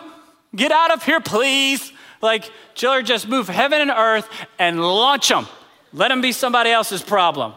get 0.55 0.71
out 0.71 0.91
of 0.91 1.03
here, 1.03 1.21
please. 1.21 1.91
Like, 2.21 2.51
Chiller, 2.73 3.01
just 3.01 3.27
move 3.27 3.47
heaven 3.47 3.81
and 3.81 3.91
earth 3.91 4.27
and 4.59 4.81
launch 4.81 5.29
them. 5.29 5.47
Let 5.93 6.09
them 6.09 6.21
be 6.21 6.31
somebody 6.31 6.71
else's 6.71 7.01
problem. 7.01 7.53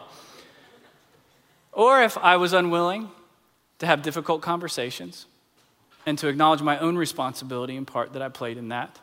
Or 1.73 2.01
if 2.01 2.17
I 2.17 2.37
was 2.37 2.53
unwilling 2.53 3.09
to 3.79 3.85
have 3.85 4.01
difficult 4.01 4.41
conversations 4.41 5.25
and 6.05 6.17
to 6.19 6.27
acknowledge 6.27 6.61
my 6.61 6.79
own 6.79 6.97
responsibility 6.97 7.75
and 7.77 7.85
part 7.85 8.13
that 8.13 8.21
I 8.21 8.29
played 8.29 8.57
in 8.57 8.69
that, 8.69 8.99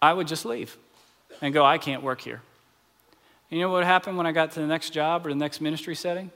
I 0.00 0.12
would 0.12 0.28
just 0.28 0.44
leave 0.44 0.76
and 1.40 1.52
go, 1.52 1.64
I 1.64 1.78
can't 1.78 2.02
work 2.02 2.20
here. 2.20 2.40
And 3.50 3.58
you 3.58 3.64
know 3.64 3.72
what 3.72 3.84
happened 3.84 4.16
when 4.16 4.26
I 4.26 4.32
got 4.32 4.52
to 4.52 4.60
the 4.60 4.66
next 4.66 4.90
job 4.90 5.26
or 5.26 5.30
the 5.30 5.36
next 5.36 5.60
ministry 5.60 5.94
setting? 5.94 6.30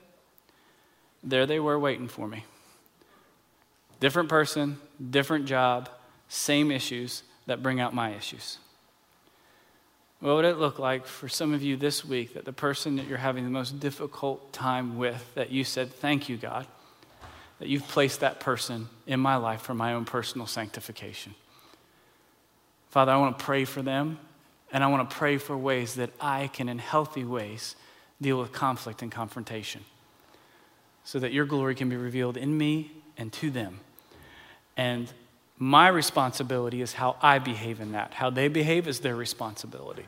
There 1.22 1.46
they 1.46 1.60
were 1.60 1.78
waiting 1.78 2.08
for 2.08 2.26
me. 2.26 2.44
Different 4.02 4.28
person, 4.28 4.78
different 5.10 5.46
job, 5.46 5.88
same 6.26 6.72
issues 6.72 7.22
that 7.46 7.62
bring 7.62 7.78
out 7.78 7.94
my 7.94 8.12
issues. 8.12 8.58
What 10.18 10.34
would 10.34 10.44
it 10.44 10.58
look 10.58 10.80
like 10.80 11.06
for 11.06 11.28
some 11.28 11.54
of 11.54 11.62
you 11.62 11.76
this 11.76 12.04
week 12.04 12.34
that 12.34 12.44
the 12.44 12.52
person 12.52 12.96
that 12.96 13.06
you're 13.06 13.16
having 13.16 13.44
the 13.44 13.50
most 13.50 13.78
difficult 13.78 14.52
time 14.52 14.98
with, 14.98 15.32
that 15.36 15.52
you 15.52 15.62
said, 15.62 15.92
Thank 15.92 16.28
you, 16.28 16.36
God, 16.36 16.66
that 17.60 17.68
you've 17.68 17.86
placed 17.86 18.18
that 18.18 18.40
person 18.40 18.88
in 19.06 19.20
my 19.20 19.36
life 19.36 19.62
for 19.62 19.72
my 19.72 19.94
own 19.94 20.04
personal 20.04 20.48
sanctification? 20.48 21.36
Father, 22.90 23.12
I 23.12 23.18
want 23.18 23.38
to 23.38 23.44
pray 23.44 23.64
for 23.64 23.82
them, 23.82 24.18
and 24.72 24.82
I 24.82 24.88
want 24.88 25.08
to 25.08 25.16
pray 25.16 25.38
for 25.38 25.56
ways 25.56 25.94
that 25.94 26.10
I 26.20 26.48
can, 26.48 26.68
in 26.68 26.80
healthy 26.80 27.22
ways, 27.22 27.76
deal 28.20 28.40
with 28.40 28.50
conflict 28.50 29.00
and 29.00 29.12
confrontation 29.12 29.84
so 31.04 31.20
that 31.20 31.32
your 31.32 31.44
glory 31.46 31.76
can 31.76 31.88
be 31.88 31.94
revealed 31.94 32.36
in 32.36 32.58
me 32.58 32.90
and 33.16 33.32
to 33.34 33.48
them. 33.48 33.78
And 34.76 35.12
my 35.58 35.88
responsibility 35.88 36.82
is 36.82 36.92
how 36.92 37.16
I 37.22 37.38
behave 37.38 37.80
in 37.80 37.92
that. 37.92 38.14
How 38.14 38.30
they 38.30 38.48
behave 38.48 38.88
is 38.88 39.00
their 39.00 39.14
responsibility. 39.14 40.04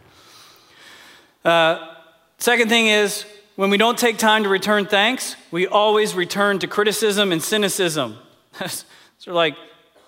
Uh, 1.44 1.94
second 2.38 2.68
thing 2.68 2.88
is, 2.88 3.25
when 3.56 3.71
we 3.71 3.76
don't 3.76 3.97
take 3.97 4.18
time 4.18 4.42
to 4.42 4.49
return 4.49 4.87
thanks, 4.87 5.37
we 5.52 5.66
always 5.66 6.14
return 6.14 6.59
to 6.59 6.66
criticism 6.66 7.30
and 7.30 7.40
cynicism. 7.42 8.16
Those 8.59 8.85
are 9.28 9.33
like 9.33 9.54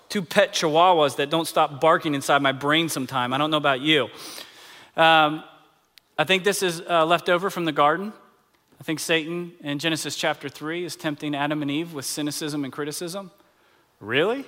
two 0.09 0.21
pet 0.21 0.53
chihuahuas 0.53 1.15
that 1.17 1.29
don't 1.29 1.47
stop 1.47 1.79
barking 1.79 2.13
inside 2.13 2.41
my 2.41 2.51
brain 2.51 2.89
sometime. 2.89 3.33
I 3.33 3.37
don't 3.37 3.51
know 3.51 3.57
about 3.57 3.81
you. 3.81 4.09
Um, 4.97 5.43
I 6.17 6.23
think 6.23 6.43
this 6.43 6.63
is 6.63 6.81
uh, 6.81 7.05
left 7.05 7.29
over 7.29 7.49
from 7.49 7.65
the 7.65 7.71
garden. 7.71 8.11
I 8.79 8.83
think 8.83 8.99
Satan 8.99 9.53
in 9.61 9.79
Genesis 9.79 10.15
chapter 10.15 10.49
3 10.49 10.83
is 10.83 10.95
tempting 10.95 11.35
Adam 11.35 11.61
and 11.61 11.71
Eve 11.71 11.93
with 11.93 12.05
cynicism 12.05 12.63
and 12.63 12.73
criticism. 12.73 13.31
Really? 13.99 14.45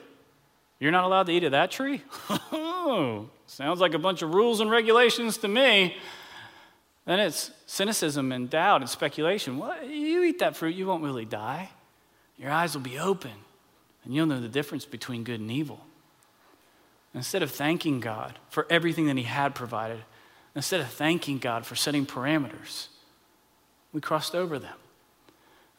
You're 0.80 0.92
not 0.92 1.04
allowed 1.04 1.26
to 1.28 1.34
eat 1.34 1.44
of 1.44 1.52
that 1.52 1.72
tree? 1.72 2.04
Sounds 3.48 3.82
like 3.82 3.94
a 3.94 4.00
bunch 4.00 4.22
of 4.22 4.34
rules 4.34 4.62
and 4.62 4.72
regulations 4.72 5.38
to 5.40 5.48
me. 5.48 5.98
Then 7.06 7.20
it's 7.20 7.52
cynicism 7.66 8.32
and 8.32 8.50
doubt 8.50 8.82
and 8.82 8.90
speculation. 8.90 9.58
What? 9.58 9.90
You 9.90 10.24
eat 10.24 10.40
that 10.40 10.56
fruit, 10.56 10.76
you 10.76 10.86
won't 10.86 11.04
really 11.04 11.26
die. 11.26 11.70
Your 12.38 12.52
eyes 12.52 12.74
will 12.74 12.82
be 12.82 12.98
open, 12.98 13.32
and 14.04 14.14
you'll 14.14 14.28
know 14.28 14.40
the 14.40 14.48
difference 14.48 14.86
between 14.86 15.24
good 15.24 15.40
and 15.40 15.52
evil. 15.52 15.82
Instead 17.14 17.44
of 17.44 17.52
thanking 17.52 18.00
God 18.00 18.40
for 18.50 18.66
everything 18.70 19.08
that 19.08 19.18
He 19.18 19.24
had 19.24 19.56
provided, 19.56 20.00
instead 20.56 20.80
of 20.80 20.88
thanking 20.88 21.40
God 21.40 21.66
for 21.66 21.76
setting 21.76 22.06
parameters, 22.06 22.88
we 23.92 24.00
crossed 24.00 24.36
over 24.36 24.60
them. 24.60 24.78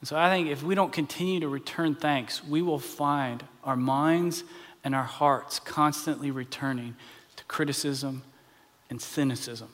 And 0.01 0.09
so 0.09 0.17
I 0.17 0.31
think 0.31 0.49
if 0.49 0.63
we 0.63 0.75
don't 0.75 0.93
continue 0.93 1.41
to 1.41 1.49
return 1.49 1.95
thanks, 1.95 2.43
we 2.43 2.63
will 2.63 2.79
find 2.79 3.45
our 3.65 3.77
minds 3.77 4.45
and 4.83 4.95
our 4.95 5.05
hearts 5.05 5.61
constantly 5.61 6.31
returning 6.31 6.97
to 7.37 7.45
criticism 7.45 8.23
and 8.89 9.01
cynicism. 9.01 9.69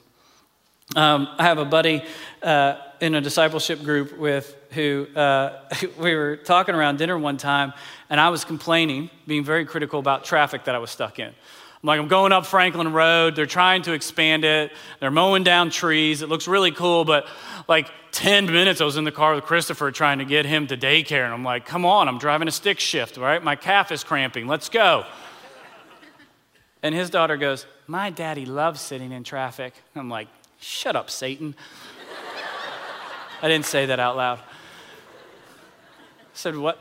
Um, 0.94 1.28
I 1.38 1.44
have 1.44 1.58
a 1.58 1.64
buddy 1.64 2.02
uh, 2.42 2.76
in 3.00 3.14
a 3.14 3.20
discipleship 3.20 3.82
group 3.82 4.18
with 4.18 4.56
who 4.70 5.06
uh, 5.16 5.68
we 5.98 6.14
were 6.14 6.36
talking 6.36 6.74
around 6.74 6.98
dinner 6.98 7.18
one 7.18 7.36
time, 7.36 7.72
and 8.08 8.20
I 8.20 8.28
was 8.28 8.44
complaining, 8.44 9.10
being 9.26 9.44
very 9.44 9.64
critical 9.64 9.98
about 9.98 10.24
traffic 10.24 10.64
that 10.64 10.74
I 10.74 10.78
was 10.78 10.90
stuck 10.90 11.18
in. 11.18 11.34
Like, 11.86 12.00
I'm 12.00 12.08
going 12.08 12.32
up 12.32 12.46
Franklin 12.46 12.92
Road. 12.92 13.36
They're 13.36 13.46
trying 13.46 13.82
to 13.82 13.92
expand 13.92 14.44
it. 14.44 14.72
They're 14.98 15.12
mowing 15.12 15.44
down 15.44 15.70
trees. 15.70 16.20
It 16.20 16.28
looks 16.28 16.48
really 16.48 16.72
cool, 16.72 17.04
but 17.04 17.28
like 17.68 17.88
10 18.10 18.46
minutes, 18.46 18.80
I 18.80 18.84
was 18.84 18.96
in 18.96 19.04
the 19.04 19.12
car 19.12 19.36
with 19.36 19.44
Christopher 19.44 19.92
trying 19.92 20.18
to 20.18 20.24
get 20.24 20.46
him 20.46 20.66
to 20.66 20.76
daycare. 20.76 21.24
And 21.24 21.32
I'm 21.32 21.44
like, 21.44 21.64
come 21.64 21.86
on, 21.86 22.08
I'm 22.08 22.18
driving 22.18 22.48
a 22.48 22.50
stick 22.50 22.80
shift, 22.80 23.18
right? 23.18 23.40
My 23.42 23.54
calf 23.54 23.92
is 23.92 24.02
cramping. 24.02 24.48
Let's 24.48 24.68
go. 24.68 25.06
And 26.82 26.92
his 26.92 27.08
daughter 27.08 27.36
goes, 27.36 27.66
My 27.86 28.10
daddy 28.10 28.46
loves 28.46 28.80
sitting 28.80 29.12
in 29.12 29.22
traffic. 29.22 29.72
I'm 29.94 30.10
like, 30.10 30.26
Shut 30.58 30.96
up, 30.96 31.08
Satan. 31.08 31.54
I 33.42 33.48
didn't 33.48 33.66
say 33.66 33.86
that 33.86 34.00
out 34.00 34.16
loud. 34.16 34.40
Said, 36.36 36.54
What? 36.54 36.76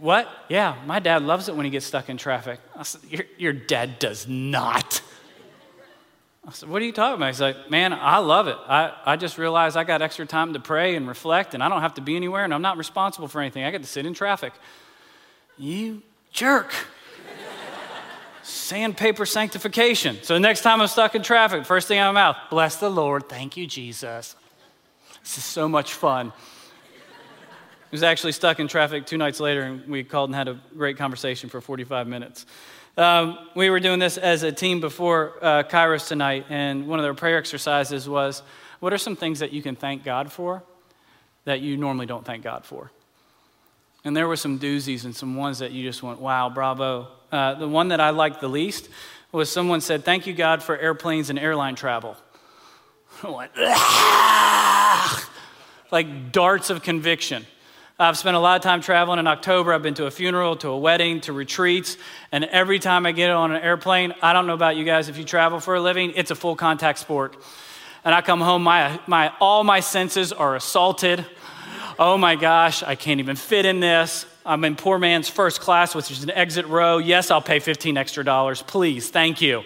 What? 0.00 0.28
Yeah, 0.48 0.74
my 0.84 0.98
dad 0.98 1.22
loves 1.22 1.48
it 1.48 1.54
when 1.54 1.64
he 1.64 1.70
gets 1.70 1.86
stuck 1.86 2.08
in 2.08 2.16
traffic. 2.16 2.58
I 2.74 2.82
said, 2.82 3.00
Your, 3.08 3.24
your 3.38 3.52
dad 3.52 4.00
does 4.00 4.26
not. 4.26 5.00
I 6.44 6.50
said, 6.50 6.68
What 6.68 6.82
are 6.82 6.84
you 6.84 6.90
talking 6.90 7.14
about? 7.14 7.28
He's 7.28 7.40
like, 7.40 7.70
Man, 7.70 7.92
I 7.92 8.18
love 8.18 8.48
it. 8.48 8.56
I, 8.66 8.92
I 9.06 9.14
just 9.14 9.38
realized 9.38 9.76
I 9.76 9.84
got 9.84 10.02
extra 10.02 10.26
time 10.26 10.52
to 10.54 10.58
pray 10.58 10.96
and 10.96 11.06
reflect, 11.06 11.54
and 11.54 11.62
I 11.62 11.68
don't 11.68 11.80
have 11.80 11.94
to 11.94 12.00
be 12.00 12.16
anywhere, 12.16 12.42
and 12.42 12.52
I'm 12.52 12.60
not 12.60 12.76
responsible 12.76 13.28
for 13.28 13.40
anything. 13.40 13.62
I 13.62 13.70
get 13.70 13.82
to 13.82 13.88
sit 13.88 14.04
in 14.04 14.14
traffic. 14.14 14.52
You 15.56 16.02
jerk. 16.32 16.72
Sandpaper 18.42 19.26
sanctification. 19.26 20.18
So 20.22 20.38
next 20.38 20.62
time 20.62 20.80
I'm 20.80 20.88
stuck 20.88 21.14
in 21.14 21.22
traffic, 21.22 21.64
first 21.66 21.86
thing 21.86 22.00
out 22.00 22.08
of 22.08 22.14
my 22.14 22.20
mouth, 22.20 22.36
bless 22.50 22.76
the 22.76 22.90
Lord. 22.90 23.28
Thank 23.28 23.56
you, 23.56 23.66
Jesus. 23.68 24.34
This 25.22 25.38
is 25.38 25.44
so 25.44 25.68
much 25.68 25.92
fun. 25.92 26.32
He 27.90 27.94
was 27.94 28.02
actually 28.02 28.32
stuck 28.32 28.60
in 28.60 28.68
traffic 28.68 29.06
two 29.06 29.16
nights 29.16 29.40
later, 29.40 29.62
and 29.62 29.88
we 29.88 30.04
called 30.04 30.28
and 30.28 30.36
had 30.36 30.48
a 30.48 30.60
great 30.76 30.98
conversation 30.98 31.48
for 31.48 31.60
45 31.60 32.06
minutes. 32.06 32.44
Um, 32.98 33.38
we 33.54 33.70
were 33.70 33.80
doing 33.80 33.98
this 33.98 34.18
as 34.18 34.42
a 34.42 34.52
team 34.52 34.80
before 34.80 35.34
uh, 35.40 35.62
Kairos 35.62 36.06
tonight, 36.06 36.46
and 36.50 36.86
one 36.86 36.98
of 36.98 37.04
their 37.04 37.14
prayer 37.14 37.38
exercises 37.38 38.08
was 38.08 38.42
what 38.80 38.92
are 38.92 38.98
some 38.98 39.16
things 39.16 39.38
that 39.38 39.52
you 39.52 39.62
can 39.62 39.74
thank 39.74 40.04
God 40.04 40.30
for 40.30 40.62
that 41.44 41.60
you 41.60 41.76
normally 41.76 42.06
don't 42.06 42.24
thank 42.24 42.44
God 42.44 42.64
for? 42.64 42.90
And 44.04 44.16
there 44.16 44.28
were 44.28 44.36
some 44.36 44.58
doozies 44.58 45.04
and 45.04 45.16
some 45.16 45.36
ones 45.36 45.60
that 45.60 45.72
you 45.72 45.82
just 45.82 46.02
went, 46.02 46.20
wow, 46.20 46.50
bravo. 46.50 47.08
Uh, 47.32 47.54
the 47.54 47.68
one 47.68 47.88
that 47.88 48.00
I 48.00 48.10
liked 48.10 48.40
the 48.40 48.48
least 48.48 48.88
was 49.32 49.50
someone 49.50 49.80
said, 49.80 50.04
Thank 50.04 50.26
you, 50.26 50.32
God, 50.32 50.62
for 50.62 50.76
airplanes 50.76 51.30
and 51.30 51.38
airline 51.38 51.74
travel. 51.74 52.16
I 53.22 53.30
went, 53.30 53.52
like 55.92 56.32
darts 56.32 56.70
of 56.70 56.82
conviction. 56.82 57.46
I've 58.00 58.16
spent 58.16 58.36
a 58.36 58.38
lot 58.38 58.54
of 58.54 58.62
time 58.62 58.80
traveling 58.80 59.18
in 59.18 59.26
October. 59.26 59.74
I've 59.74 59.82
been 59.82 59.94
to 59.94 60.06
a 60.06 60.10
funeral, 60.12 60.54
to 60.58 60.68
a 60.68 60.78
wedding, 60.78 61.20
to 61.22 61.32
retreats. 61.32 61.96
And 62.30 62.44
every 62.44 62.78
time 62.78 63.06
I 63.06 63.10
get 63.10 63.28
on 63.30 63.50
an 63.50 63.60
airplane, 63.60 64.14
I 64.22 64.32
don't 64.32 64.46
know 64.46 64.54
about 64.54 64.76
you 64.76 64.84
guys, 64.84 65.08
if 65.08 65.18
you 65.18 65.24
travel 65.24 65.58
for 65.58 65.74
a 65.74 65.80
living, 65.80 66.12
it's 66.14 66.30
a 66.30 66.36
full 66.36 66.54
contact 66.54 67.00
sport. 67.00 67.36
And 68.04 68.14
I 68.14 68.20
come 68.20 68.40
home, 68.40 68.62
my, 68.62 69.00
my, 69.08 69.32
all 69.40 69.64
my 69.64 69.80
senses 69.80 70.32
are 70.32 70.54
assaulted. 70.54 71.26
Oh 71.98 72.16
my 72.16 72.36
gosh, 72.36 72.84
I 72.84 72.94
can't 72.94 73.18
even 73.18 73.34
fit 73.34 73.66
in 73.66 73.80
this. 73.80 74.26
I'm 74.46 74.62
in 74.62 74.76
poor 74.76 75.00
man's 75.00 75.28
first 75.28 75.60
class, 75.60 75.92
which 75.92 76.12
is 76.12 76.22
an 76.22 76.30
exit 76.30 76.66
row. 76.66 76.98
Yes, 76.98 77.32
I'll 77.32 77.42
pay 77.42 77.58
15 77.58 77.96
extra 77.96 78.22
dollars. 78.24 78.62
Please, 78.62 79.10
thank 79.10 79.40
you. 79.40 79.64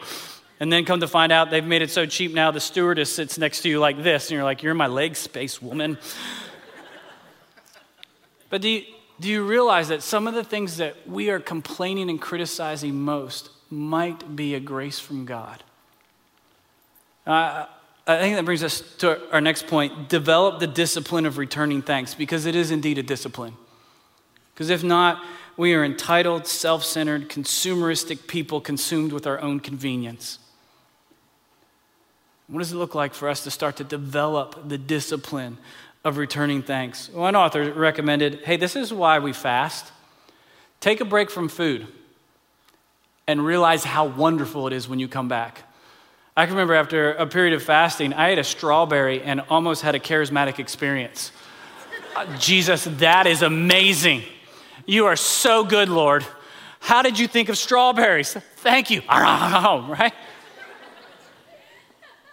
And 0.59 0.73
then 0.73 0.87
come 0.87 1.01
to 1.01 1.09
find 1.09 1.33
out 1.33 1.51
they've 1.51 1.63
made 1.63 1.83
it 1.83 1.91
so 1.91 2.07
cheap 2.07 2.33
now 2.33 2.51
the 2.51 2.61
stewardess 2.61 3.15
sits 3.15 3.37
next 3.37 3.61
to 3.61 3.69
you 3.69 3.79
like 3.79 4.03
this, 4.03 4.31
and 4.31 4.37
you're 4.37 4.45
like, 4.45 4.63
You're 4.63 4.73
my 4.73 4.87
leg 4.87 5.17
space, 5.17 5.61
woman. 5.61 5.99
But 8.53 8.61
do 8.61 8.69
you, 8.69 8.85
do 9.19 9.31
you 9.31 9.47
realize 9.47 9.89
that 9.89 10.03
some 10.03 10.27
of 10.27 10.35
the 10.35 10.45
things 10.45 10.77
that 10.77 11.09
we 11.09 11.31
are 11.31 11.41
complaining 11.41 12.11
and 12.11 12.21
criticizing 12.21 13.01
most 13.01 13.49
might 13.71 14.37
be 14.37 14.55
a 14.55 14.61
grace 14.61 15.01
from 15.01 15.25
God? 15.25 15.63
Uh, 17.27 17.65
I 18.07 18.19
think 18.19 18.37
that 18.37 18.45
brings 18.45 18.63
us 18.63 18.83
to 18.99 19.19
our 19.33 19.41
next 19.41 19.69
point 19.69 20.11
develop 20.11 20.61
the 20.61 20.67
discipline 20.67 21.25
of 21.25 21.39
returning 21.39 21.81
thanks 21.81 22.13
because 22.13 22.45
it 22.45 22.55
is 22.55 22.71
indeed 22.71 22.99
a 22.99 23.03
discipline. 23.03 23.57
Because 24.53 24.69
if 24.69 24.85
not, 24.85 25.25
we 25.57 25.73
are 25.73 25.83
entitled, 25.83 26.47
self 26.47 26.85
centered, 26.85 27.31
consumeristic 27.31 28.27
people 28.27 28.61
consumed 28.61 29.15
with 29.15 29.27
our 29.27 29.41
own 29.41 29.61
convenience. 29.61 30.39
What 32.49 32.59
does 32.59 32.73
it 32.73 32.77
look 32.77 32.95
like 32.95 33.15
for 33.15 33.31
us 33.31 33.45
to 33.45 33.51
start 33.51 33.77
to 33.77 33.85
develop 33.85 34.69
the 34.69 34.77
discipline 34.77 35.57
of 36.05 36.17
returning 36.17 36.63
thanks. 36.63 37.09
One 37.11 37.37
author 37.37 37.73
recommended 37.73 38.41
hey, 38.45 38.57
this 38.57 38.77
is 38.77 38.93
why 38.93 39.19
we 39.19 39.33
fast. 39.33 39.93
Take 40.81 41.01
a 41.01 41.05
break 41.05 41.31
from 41.31 41.49
food 41.49 41.87
and 43.27 43.45
realize 43.45 43.85
how 43.85 44.07
wonderful 44.07 44.67
it 44.67 44.73
is 44.73 44.89
when 44.89 44.99
you 44.99 45.07
come 45.07 45.29
back. 45.29 45.63
I 46.37 46.47
can 46.47 46.55
remember 46.55 46.75
after 46.75 47.13
a 47.13 47.27
period 47.27 47.55
of 47.55 47.63
fasting, 47.63 48.13
I 48.15 48.31
ate 48.31 48.39
a 48.39 48.45
strawberry 48.45 49.23
and 49.23 49.43
almost 49.49 49.83
had 49.83 49.95
a 49.95 50.01
charismatic 50.01 50.59
experience. 50.59 51.31
uh, 52.17 52.39
Jesus, 52.39 52.85
that 52.85 53.27
is 53.27 53.43
amazing. 53.43 54.23
You 54.87 55.07
are 55.07 55.17
so 55.17 55.63
good, 55.63 55.89
Lord. 55.89 56.27
How 56.81 57.03
did 57.03 57.19
you 57.19 57.29
think 57.29 57.49
of 57.49 57.57
strawberries? 57.57 58.33
Thank 58.57 58.91
you. 58.91 59.03
Right? 59.09 60.13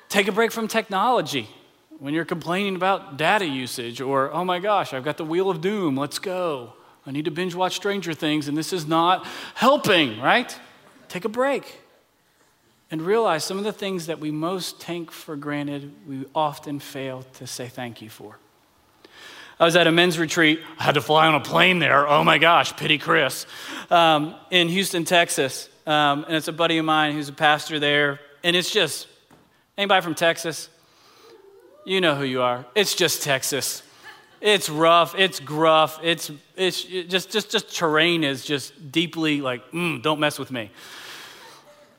Take 0.08 0.28
a 0.28 0.32
break 0.32 0.52
from 0.52 0.68
technology 0.68 1.48
when 2.00 2.13
you're 2.13 2.25
complaining 2.25 2.75
about 2.75 3.18
data 3.18 3.46
usage 3.46 4.01
or, 4.01 4.32
oh 4.32 4.46
my 4.46 4.60
gosh, 4.60 4.94
I've 4.94 5.03
got 5.03 5.18
the 5.18 5.25
wheel 5.25 5.50
of 5.50 5.62
doom, 5.62 5.98
let's 5.98 6.20
go. 6.20 6.74
I 7.06 7.12
need 7.12 7.25
to 7.25 7.32
binge 7.32 7.56
watch 7.56 7.75
Stranger 7.75 8.13
Things 8.13 8.48
and 8.48 8.58
this 8.58 8.74
is 8.74 8.88
not 8.88 9.25
helping, 9.53 10.20
right? 10.20 10.58
Take 11.10 11.25
a 11.25 11.29
break 11.29 11.82
and 12.91 13.01
realize 13.01 13.44
some 13.44 13.58
of 13.58 13.63
the 13.63 13.74
things 13.74 14.08
that 14.08 14.20
we 14.20 14.32
most 14.32 14.82
take 14.82 15.12
for 15.12 15.36
granted, 15.36 15.94
we 16.08 16.25
often 16.34 16.79
fail 16.79 17.24
to 17.34 17.46
say 17.46 17.68
thank 17.68 18.01
you 18.01 18.10
for. 18.10 18.38
I 19.60 19.65
was 19.65 19.75
at 19.75 19.88
a 19.88 19.91
men's 19.91 20.18
retreat. 20.18 20.62
I 20.79 20.84
had 20.84 20.96
to 20.96 21.01
fly 21.01 21.27
on 21.27 21.36
a 21.36 21.41
plane 21.41 21.79
there. 21.79 22.08
Oh 22.08 22.24
my 22.24 22.38
gosh, 22.38 22.75
pity 22.77 22.98
Chris. 22.98 23.46
Um, 23.89 24.36
in 24.50 24.70
Houston, 24.70 25.03
Texas. 25.03 25.68
Um, 25.85 26.24
and 26.25 26.35
it's 26.35 26.48
a 26.48 26.53
buddy 26.53 26.77
of 26.77 26.85
mine 26.85 27.14
who's 27.14 27.27
a 27.27 27.33
pastor 27.33 27.77
there. 27.77 28.22
And 28.42 28.55
it's 28.55 28.72
just, 28.72 29.07
anybody 29.77 30.01
from 30.01 30.16
Texas? 30.16 30.70
You 31.85 32.01
know 32.01 32.15
who 32.15 32.24
you 32.24 32.42
are. 32.42 32.65
It's 32.75 32.94
just 32.94 33.24
Texas. 33.24 33.83
It's 34.42 34.70
rough, 34.70 35.15
it's 35.18 35.42
gruff, 35.42 36.00
it's, 36.01 36.31
it's 36.55 36.81
just, 36.83 37.29
just, 37.29 37.51
just 37.51 37.75
terrain 37.75 38.24
is 38.24 38.46
just 38.46 38.89
deeply 38.89 39.42
like, 39.42 39.70
mm, 39.72 40.01
don't 40.01 40.20
mess 40.20 40.39
with 40.39 40.50
me. 40.50 40.72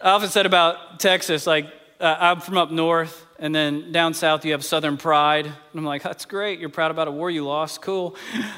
I 0.01 0.13
often 0.13 0.31
said 0.31 0.47
about 0.47 1.01
Texas, 1.01 1.47
like, 1.47 1.67
uh, 2.01 2.17
I'm 2.19 2.41
from 2.41 2.57
up 2.57 2.71
north, 2.71 3.27
and 3.39 3.55
then 3.55 3.93
down 3.93 4.15
south 4.15 4.47
you 4.47 4.53
have 4.53 4.65
Southern 4.65 4.97
pride. 4.97 5.45
And 5.45 5.55
I'm 5.75 5.85
like, 5.85 6.03
that's 6.03 6.25
great. 6.25 6.59
You're 6.59 6.71
proud 6.71 6.91
about 6.91 7.09
a 7.09 7.11
war 7.11 7.31
you 7.31 7.45
lost. 7.45 7.83
Cool. 7.83 8.17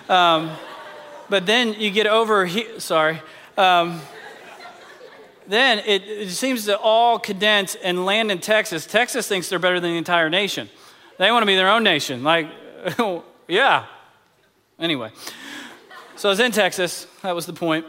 Um, 0.08 0.52
but 1.28 1.46
then 1.46 1.72
you 1.72 1.90
get 1.90 2.06
over 2.06 2.46
here, 2.46 2.78
sorry. 2.78 3.20
Um, 3.56 4.00
then 5.48 5.80
it, 5.80 6.04
it 6.04 6.30
seems 6.30 6.66
to 6.66 6.78
all 6.78 7.18
condense 7.18 7.74
and 7.74 8.06
land 8.06 8.30
in 8.30 8.38
Texas. 8.38 8.87
Texas 8.87 9.26
thinks 9.26 9.48
they're 9.48 9.58
better 9.58 9.80
than 9.80 9.90
the 9.90 9.98
entire 9.98 10.30
nation. 10.30 10.70
They 11.18 11.31
want 11.31 11.42
to 11.42 11.46
be 11.46 11.57
their 11.57 11.68
own 11.68 11.85
nation. 11.85 12.22
Like, 12.22 12.48
yeah. 13.48 13.87
Anyway, 14.79 15.11
so 16.16 16.29
I 16.29 16.31
was 16.31 16.40
in 16.40 16.53
Texas. 16.53 17.07
That 17.22 17.35
was 17.35 17.46
the 17.46 17.53
point. 17.53 17.87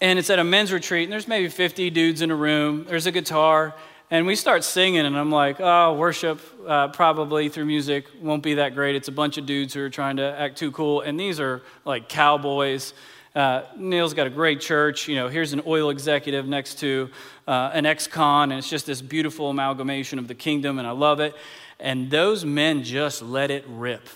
And 0.00 0.18
it's 0.18 0.30
at 0.30 0.38
a 0.38 0.44
men's 0.44 0.72
retreat, 0.72 1.04
and 1.04 1.12
there's 1.12 1.28
maybe 1.28 1.48
50 1.48 1.90
dudes 1.90 2.20
in 2.20 2.30
a 2.30 2.34
room. 2.34 2.84
There's 2.84 3.06
a 3.06 3.12
guitar, 3.12 3.74
and 4.10 4.26
we 4.26 4.36
start 4.36 4.64
singing, 4.64 5.06
and 5.06 5.16
I'm 5.16 5.30
like, 5.30 5.60
oh, 5.60 5.94
worship 5.94 6.40
uh, 6.66 6.88
probably 6.88 7.48
through 7.48 7.64
music 7.64 8.06
won't 8.20 8.42
be 8.42 8.54
that 8.54 8.74
great. 8.74 8.96
It's 8.96 9.08
a 9.08 9.12
bunch 9.12 9.38
of 9.38 9.46
dudes 9.46 9.74
who 9.74 9.82
are 9.82 9.90
trying 9.90 10.16
to 10.18 10.38
act 10.38 10.58
too 10.58 10.72
cool, 10.72 11.00
and 11.00 11.18
these 11.18 11.40
are 11.40 11.62
like 11.84 12.08
cowboys. 12.08 12.92
Uh, 13.34 13.62
Neil's 13.76 14.14
got 14.14 14.26
a 14.26 14.30
great 14.30 14.60
church. 14.60 15.08
You 15.08 15.16
know, 15.16 15.28
here's 15.28 15.52
an 15.52 15.62
oil 15.66 15.90
executive 15.90 16.46
next 16.46 16.78
to 16.80 17.10
uh, 17.48 17.70
an 17.72 17.86
ex 17.86 18.06
con, 18.06 18.52
and 18.52 18.58
it's 18.58 18.70
just 18.70 18.86
this 18.86 19.02
beautiful 19.02 19.50
amalgamation 19.50 20.18
of 20.18 20.28
the 20.28 20.34
kingdom, 20.34 20.78
and 20.78 20.86
I 20.86 20.92
love 20.92 21.18
it. 21.20 21.34
And 21.80 22.10
those 22.10 22.44
men 22.44 22.82
just 22.84 23.22
let 23.22 23.50
it 23.50 23.64
rip. 23.68 24.08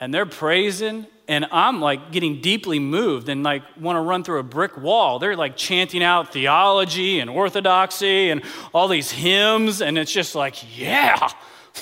And 0.00 0.14
they're 0.14 0.26
praising, 0.26 1.06
and 1.26 1.46
I'm 1.50 1.80
like 1.80 2.12
getting 2.12 2.40
deeply 2.40 2.78
moved 2.78 3.28
and 3.28 3.42
like 3.42 3.62
want 3.78 3.96
to 3.96 4.00
run 4.00 4.22
through 4.22 4.38
a 4.38 4.44
brick 4.44 4.76
wall. 4.78 5.18
They're 5.18 5.36
like 5.36 5.56
chanting 5.56 6.02
out 6.02 6.32
theology 6.32 7.18
and 7.20 7.28
orthodoxy 7.28 8.30
and 8.30 8.42
all 8.72 8.88
these 8.88 9.10
hymns, 9.10 9.82
and 9.82 9.98
it's 9.98 10.12
just 10.12 10.34
like, 10.34 10.78
yeah, 10.78 11.28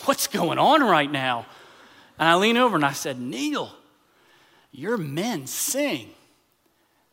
what's 0.04 0.26
going 0.26 0.58
on 0.58 0.82
right 0.82 1.10
now? 1.10 1.46
And 2.18 2.28
I 2.28 2.36
lean 2.36 2.56
over 2.56 2.76
and 2.76 2.84
I 2.84 2.92
said, 2.92 3.20
Neil, 3.20 3.70
your 4.72 4.96
men 4.96 5.46
sing. 5.46 6.10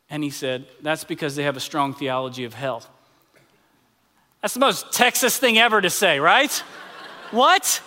And 0.09 0.23
he 0.23 0.29
said, 0.29 0.65
That's 0.81 1.03
because 1.03 1.35
they 1.35 1.43
have 1.43 1.57
a 1.57 1.61
strong 1.61 1.93
theology 1.93 2.45
of 2.45 2.53
hell. 2.53 2.83
That's 4.41 4.53
the 4.53 4.59
most 4.59 4.91
Texas 4.91 5.37
thing 5.37 5.57
ever 5.57 5.81
to 5.81 5.89
say, 5.89 6.19
right? 6.19 6.63
What? 7.33 7.81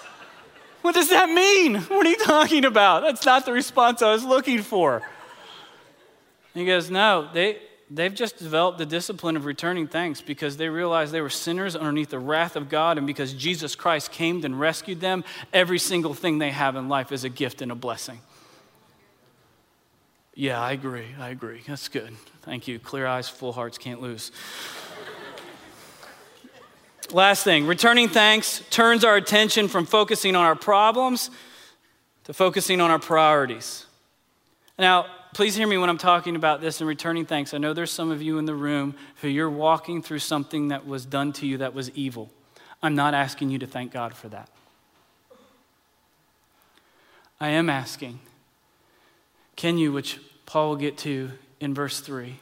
What 0.82 0.94
does 0.94 1.10
that 1.10 1.30
mean? 1.30 1.76
What 1.76 2.04
are 2.04 2.10
you 2.10 2.16
talking 2.16 2.64
about? 2.64 3.02
That's 3.02 3.24
not 3.24 3.46
the 3.46 3.52
response 3.52 4.02
I 4.02 4.12
was 4.12 4.24
looking 4.24 4.60
for. 4.60 5.02
He 6.52 6.66
goes, 6.66 6.90
No, 6.90 7.28
they, 7.32 7.58
they've 7.88 8.14
just 8.14 8.38
developed 8.38 8.78
the 8.78 8.86
discipline 8.86 9.36
of 9.36 9.44
returning 9.44 9.86
thanks 9.86 10.20
because 10.20 10.56
they 10.56 10.68
realized 10.68 11.12
they 11.12 11.20
were 11.20 11.30
sinners 11.30 11.76
underneath 11.76 12.10
the 12.10 12.18
wrath 12.18 12.56
of 12.56 12.68
God, 12.68 12.98
and 12.98 13.06
because 13.06 13.32
Jesus 13.34 13.76
Christ 13.76 14.10
came 14.10 14.44
and 14.44 14.58
rescued 14.58 15.00
them, 15.00 15.22
every 15.52 15.78
single 15.78 16.12
thing 16.12 16.38
they 16.38 16.50
have 16.50 16.74
in 16.74 16.88
life 16.88 17.12
is 17.12 17.22
a 17.22 17.28
gift 17.28 17.62
and 17.62 17.70
a 17.70 17.76
blessing. 17.76 18.20
Yeah, 20.34 20.60
I 20.60 20.72
agree. 20.72 21.06
I 21.20 21.28
agree. 21.28 21.62
That's 21.66 21.88
good. 21.88 22.14
Thank 22.42 22.66
you. 22.66 22.78
Clear 22.78 23.06
eyes, 23.06 23.28
full 23.28 23.52
hearts 23.52 23.78
can't 23.78 24.02
lose. 24.02 24.32
Last 27.12 27.44
thing, 27.44 27.66
returning 27.66 28.08
thanks 28.08 28.62
turns 28.70 29.04
our 29.04 29.16
attention 29.16 29.68
from 29.68 29.86
focusing 29.86 30.34
on 30.34 30.44
our 30.44 30.56
problems 30.56 31.30
to 32.24 32.34
focusing 32.34 32.80
on 32.80 32.90
our 32.90 32.98
priorities. 32.98 33.86
Now, 34.78 35.06
please 35.32 35.54
hear 35.54 35.68
me 35.68 35.78
when 35.78 35.88
I'm 35.88 35.98
talking 35.98 36.34
about 36.34 36.60
this 36.60 36.80
and 36.80 36.88
returning 36.88 37.24
thanks. 37.24 37.54
I 37.54 37.58
know 37.58 37.72
there's 37.72 37.92
some 37.92 38.10
of 38.10 38.22
you 38.22 38.38
in 38.38 38.44
the 38.44 38.54
room 38.54 38.96
who 39.20 39.28
you're 39.28 39.48
walking 39.48 40.02
through 40.02 40.18
something 40.18 40.68
that 40.68 40.86
was 40.86 41.06
done 41.06 41.32
to 41.34 41.46
you 41.46 41.58
that 41.58 41.74
was 41.74 41.90
evil. 41.90 42.30
I'm 42.82 42.96
not 42.96 43.14
asking 43.14 43.50
you 43.50 43.58
to 43.60 43.66
thank 43.66 43.92
God 43.92 44.14
for 44.14 44.28
that. 44.28 44.48
I 47.38 47.48
am 47.50 47.70
asking, 47.70 48.18
can 49.54 49.78
you, 49.78 49.92
which 49.92 50.18
Paul 50.44 50.70
will 50.70 50.76
get 50.76 50.98
to 50.98 51.30
in 51.60 51.72
verse 51.72 52.00
3, 52.00 52.36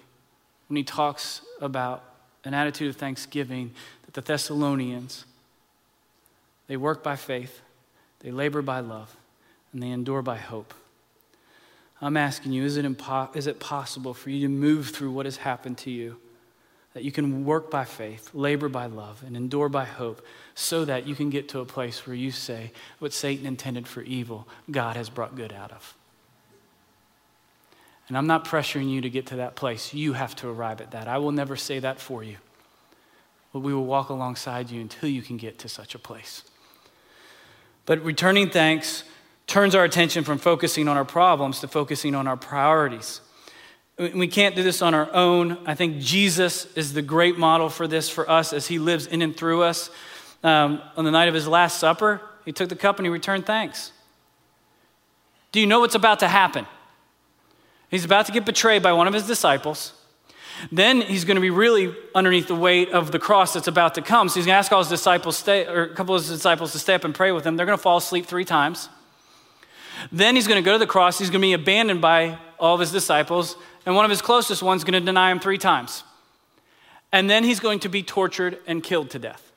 when 0.69 0.77
he 0.77 0.85
talks 0.85 1.43
about 1.61 2.03
an 2.45 2.55
attitude 2.55 2.91
of 2.91 2.97
thanksgiving, 2.97 3.73
the 4.15 4.21
Thessalonians, 4.21 5.25
they 6.67 6.77
work 6.77 7.03
by 7.03 7.17
faith, 7.17 7.61
they 8.21 8.31
labor 8.31 8.63
by 8.63 8.81
love, 8.81 9.15
and 9.73 9.83
they 9.83 9.91
endure 9.91 10.23
by 10.23 10.39
hope. 10.39 10.73
I'm 12.01 12.17
asking 12.17 12.53
you, 12.53 12.65
is 12.65 12.77
it, 12.77 12.85
impo- 12.85 13.35
is 13.37 13.47
it 13.47 13.61
possible 13.61 14.15
for 14.15 14.31
you 14.31 14.47
to 14.47 14.49
move 14.49 14.91
through 14.91 15.13
what 15.13 15.27
has 15.27 15.37
happened 15.39 15.79
to 15.79 15.91
you 15.91 16.17
that 16.95 17.03
you 17.03 17.11
can 17.11 17.45
work 17.45 17.71
by 17.71 17.85
faith, 17.85 18.31
labor 18.33 18.69
by 18.69 18.87
love, 18.87 19.23
and 19.27 19.37
endure 19.37 19.69
by 19.69 19.85
hope, 19.85 20.25
so 20.55 20.85
that 20.85 21.07
you 21.07 21.15
can 21.17 21.29
get 21.29 21.49
to 21.49 21.59
a 21.59 21.65
place 21.65 22.07
where 22.07 22.15
you 22.15 22.31
say, 22.31 22.71
What 23.01 23.13
Satan 23.13 23.47
intended 23.47 23.89
for 23.89 24.01
evil, 24.03 24.47
God 24.71 24.97
has 24.97 25.11
brought 25.11 25.35
good 25.35 25.53
out 25.53 25.73
of. 25.73 25.95
And 28.07 28.17
I'm 28.17 28.29
not 28.29 28.45
pressuring 28.45 28.91
you 28.91 29.01
to 29.01 29.11
get 29.11 29.27
to 29.27 29.37
that 29.37 29.57
place. 29.57 29.93
You 29.93 30.13
have 30.13 30.37
to 30.37 30.49
arrive 30.49 30.81
at 30.81 30.93
that. 30.93 31.09
I 31.09 31.19
will 31.19 31.33
never 31.33 31.57
say 31.57 31.81
that 31.81 31.99
for 32.01 32.23
you. 32.23 32.37
But 33.55 33.61
we 33.61 33.73
will 33.73 33.85
walk 33.85 34.09
alongside 34.09 34.69
you 34.69 34.81
until 34.81 35.09
you 35.09 35.23
can 35.23 35.37
get 35.37 35.61
to 35.61 35.69
such 35.69 35.95
a 35.95 35.99
place. 35.99 36.43
But 37.87 38.05
returning 38.05 38.51
thanks 38.51 39.05
turns 39.47 39.77
our 39.77 39.85
attention 39.85 40.25
from 40.25 40.39
focusing 40.39 40.89
on 40.89 40.97
our 40.97 41.05
problems 41.05 41.61
to 41.61 41.69
focusing 41.69 42.17
on 42.17 42.27
our 42.27 42.37
priorities. 42.37 43.21
We 43.97 44.27
can't 44.27 44.57
do 44.57 44.65
this 44.65 44.83
on 44.83 44.93
our 44.93 45.09
own. 45.15 45.57
I 45.67 45.77
think 45.77 46.01
Jesus 46.01 46.67
is 46.75 46.95
the 46.95 47.03
great 47.03 47.39
model 47.39 47.69
for 47.69 47.87
this 47.87 48.09
for 48.09 48.29
us 48.29 48.53
as 48.53 48.67
he 48.67 48.81
lives 48.81 49.07
in 49.07 49.23
and 49.23 49.37
through 49.37 49.63
us. 49.63 49.89
Um, 50.43 50.83
on 50.97 51.05
the 51.05 51.13
night 51.13 51.29
of 51.29 51.35
his 51.35 51.47
Last 51.47 51.79
Supper, 51.79 52.21
he 52.45 52.51
took 52.51 52.69
the 52.69 52.75
cup 52.75 52.99
and 52.99 53.07
he 53.07 53.11
returned 53.11 53.47
thanks. 53.47 53.93
Do 55.53 55.61
you 55.61 55.69
know 55.69 55.79
what's 55.79 55.95
about 55.95 56.19
to 56.21 56.29
happen? 56.29 56.67
He's 57.89 58.05
about 58.05 58.27
to 58.27 58.33
get 58.33 58.45
betrayed 58.45 58.83
by 58.83 58.93
one 58.95 59.07
of 59.07 59.15
his 59.15 59.29
disciples. 59.29 59.93
Then 60.71 61.01
he's 61.01 61.25
going 61.25 61.37
to 61.37 61.41
be 61.41 61.51
really 61.51 61.95
underneath 62.15 62.49
the 62.49 62.55
weight 62.55 62.91
of 62.91 63.11
the 63.11 63.19
cross 63.19 63.55
that's 63.55 63.69
about 63.69 63.95
to 63.97 64.03
come. 64.03 64.29
So 64.29 64.37
he's 64.37 64.47
going 64.47 64.55
to 64.55 64.59
ask 64.59 64.73
all 64.73 64.81
his 64.81 64.89
disciples, 64.89 65.37
stay, 65.37 65.67
or 65.67 65.85
a 65.85 65.95
couple 65.95 66.15
of 66.15 66.23
his 66.23 66.31
disciples 66.31 66.73
to 66.73 66.79
stay 66.79 66.95
up 66.95 67.05
and 67.05 67.15
pray 67.15 67.33
with 67.33 67.47
him. 67.47 67.57
They're 67.57 67.67
going 67.67 67.79
to 67.79 67.83
fall 67.83 67.99
asleep 67.99 68.27
three 68.27 68.45
times. 68.45 68.89
Then 70.13 70.37
he's 70.37 70.47
going 70.47 70.63
to 70.63 70.65
go 70.65 70.73
to 70.73 70.79
the 70.79 70.87
cross. 70.87 71.19
He's 71.19 71.31
going 71.31 71.41
to 71.41 71.47
be 71.47 71.53
abandoned 71.53 72.01
by 72.01 72.39
all 72.59 72.75
of 72.75 72.81
his 72.81 72.93
disciples 72.93 73.57
and 73.87 73.95
one 73.95 74.05
of 74.05 74.11
his 74.11 74.23
closest 74.23 74.63
ones 74.63 74.81
is 74.81 74.85
going 74.85 75.01
to 75.01 75.05
deny 75.05 75.31
him 75.31 75.41
three 75.41 75.59
times. 75.59 76.05
And 77.13 77.29
then 77.29 77.45
he's 77.45 77.61
going 77.61 77.81
to 77.81 77.89
be 77.89 78.03
tortured 78.03 78.59
and 78.67 78.83
killed 78.83 79.11
to 79.11 79.19
death. 79.19 79.53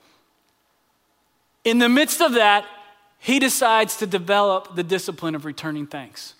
In 1.64 1.78
the 1.78 1.88
midst 1.88 2.20
of 2.20 2.34
that, 2.34 2.66
he 3.18 3.38
decides 3.38 3.96
to 3.96 4.06
develop 4.06 4.76
the 4.76 4.84
discipline 4.84 5.34
of 5.34 5.44
returning 5.44 5.86
thanks 5.86 6.34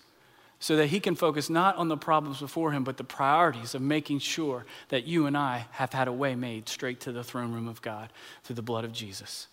so 0.61 0.77
that 0.77 0.89
he 0.89 1.01
can 1.01 1.15
focus 1.15 1.49
not 1.49 1.77
on 1.77 1.89
the 1.89 1.97
problems 1.97 2.41
before 2.41 2.73
him, 2.73 2.85
but 2.85 2.97
the 2.97 3.05
priorities 3.05 3.75
of 3.75 3.83
making 3.83 4.19
sure 4.19 4.65
that 4.89 5.07
you 5.07 5.27
and 5.27 5.37
I 5.37 5.67
have 5.73 5.93
had 5.93 6.09
a 6.09 6.13
way 6.13 6.35
made 6.35 6.69
straight 6.69 7.01
to 7.01 7.13
the 7.13 7.23
throne 7.23 7.53
room 7.53 7.69
of 7.69 7.81
God 7.81 8.11
through 8.43 8.57
the 8.57 8.63
blood 8.63 8.85
of 8.85 8.93
Jesus. 8.93 9.47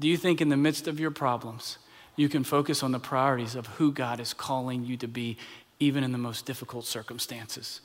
Do 0.00 0.08
you 0.08 0.16
think 0.16 0.40
in 0.40 0.48
the 0.48 0.56
midst 0.56 0.88
of 0.88 0.98
your 0.98 1.10
problems, 1.10 1.78
you 2.16 2.28
can 2.28 2.42
focus 2.42 2.82
on 2.82 2.92
the 2.92 2.98
priorities 2.98 3.54
of 3.54 3.66
who 3.66 3.92
God 3.92 4.18
is 4.18 4.32
calling 4.32 4.84
you 4.84 4.96
to 4.96 5.08
be 5.08 5.36
even 5.80 6.02
in 6.02 6.12
the 6.12 6.18
most 6.18 6.46
difficult 6.46 6.84
circumstances. 6.84 7.80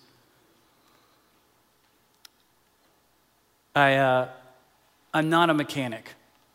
I, 3.75 3.95
uh, 3.95 4.29
I'm 5.13 5.29
not 5.29 5.49
a 5.49 5.53
mechanic. 5.53 6.09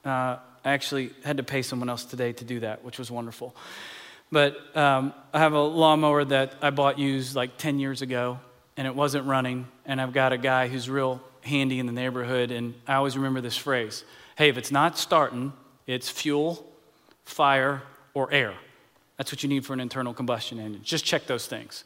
Uh, 0.04 0.36
I 0.64 0.72
actually 0.72 1.10
had 1.24 1.36
to 1.36 1.42
pay 1.42 1.62
someone 1.62 1.88
else 1.88 2.04
today 2.04 2.32
to 2.32 2.44
do 2.44 2.60
that, 2.60 2.84
which 2.84 2.98
was 2.98 3.10
wonderful. 3.10 3.54
But 4.30 4.76
um, 4.76 5.14
I 5.32 5.38
have 5.38 5.52
a 5.52 5.60
lawnmower 5.60 6.24
that 6.24 6.54
I 6.60 6.70
bought 6.70 6.98
used 6.98 7.34
like 7.34 7.56
10 7.56 7.78
years 7.78 8.02
ago, 8.02 8.38
and 8.76 8.86
it 8.86 8.94
wasn't 8.94 9.26
running. 9.26 9.66
And 9.86 10.00
I've 10.00 10.12
got 10.12 10.32
a 10.32 10.38
guy 10.38 10.68
who's 10.68 10.90
real 10.90 11.20
handy 11.42 11.78
in 11.78 11.86
the 11.86 11.92
neighborhood, 11.92 12.50
and 12.50 12.74
I 12.86 12.94
always 12.94 13.16
remember 13.16 13.40
this 13.40 13.56
phrase 13.56 14.04
hey, 14.36 14.48
if 14.48 14.56
it's 14.56 14.70
not 14.70 14.96
starting, 14.96 15.52
it's 15.88 16.08
fuel, 16.08 16.64
fire, 17.24 17.82
or 18.14 18.32
air. 18.32 18.54
That's 19.16 19.32
what 19.32 19.42
you 19.42 19.48
need 19.48 19.66
for 19.66 19.72
an 19.72 19.80
internal 19.80 20.14
combustion 20.14 20.60
engine. 20.60 20.80
Just 20.84 21.04
check 21.04 21.26
those 21.26 21.46
things. 21.48 21.82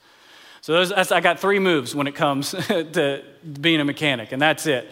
So 0.61 0.75
those, 0.75 0.93
I 0.93 1.21
got 1.21 1.41
three 1.41 1.59
moves 1.59 1.95
when 1.95 2.07
it 2.07 2.15
comes 2.15 2.51
to 2.69 3.25
being 3.61 3.81
a 3.81 3.85
mechanic, 3.85 4.33
and 4.33 4.43
that's 4.43 4.67
it. 4.67 4.91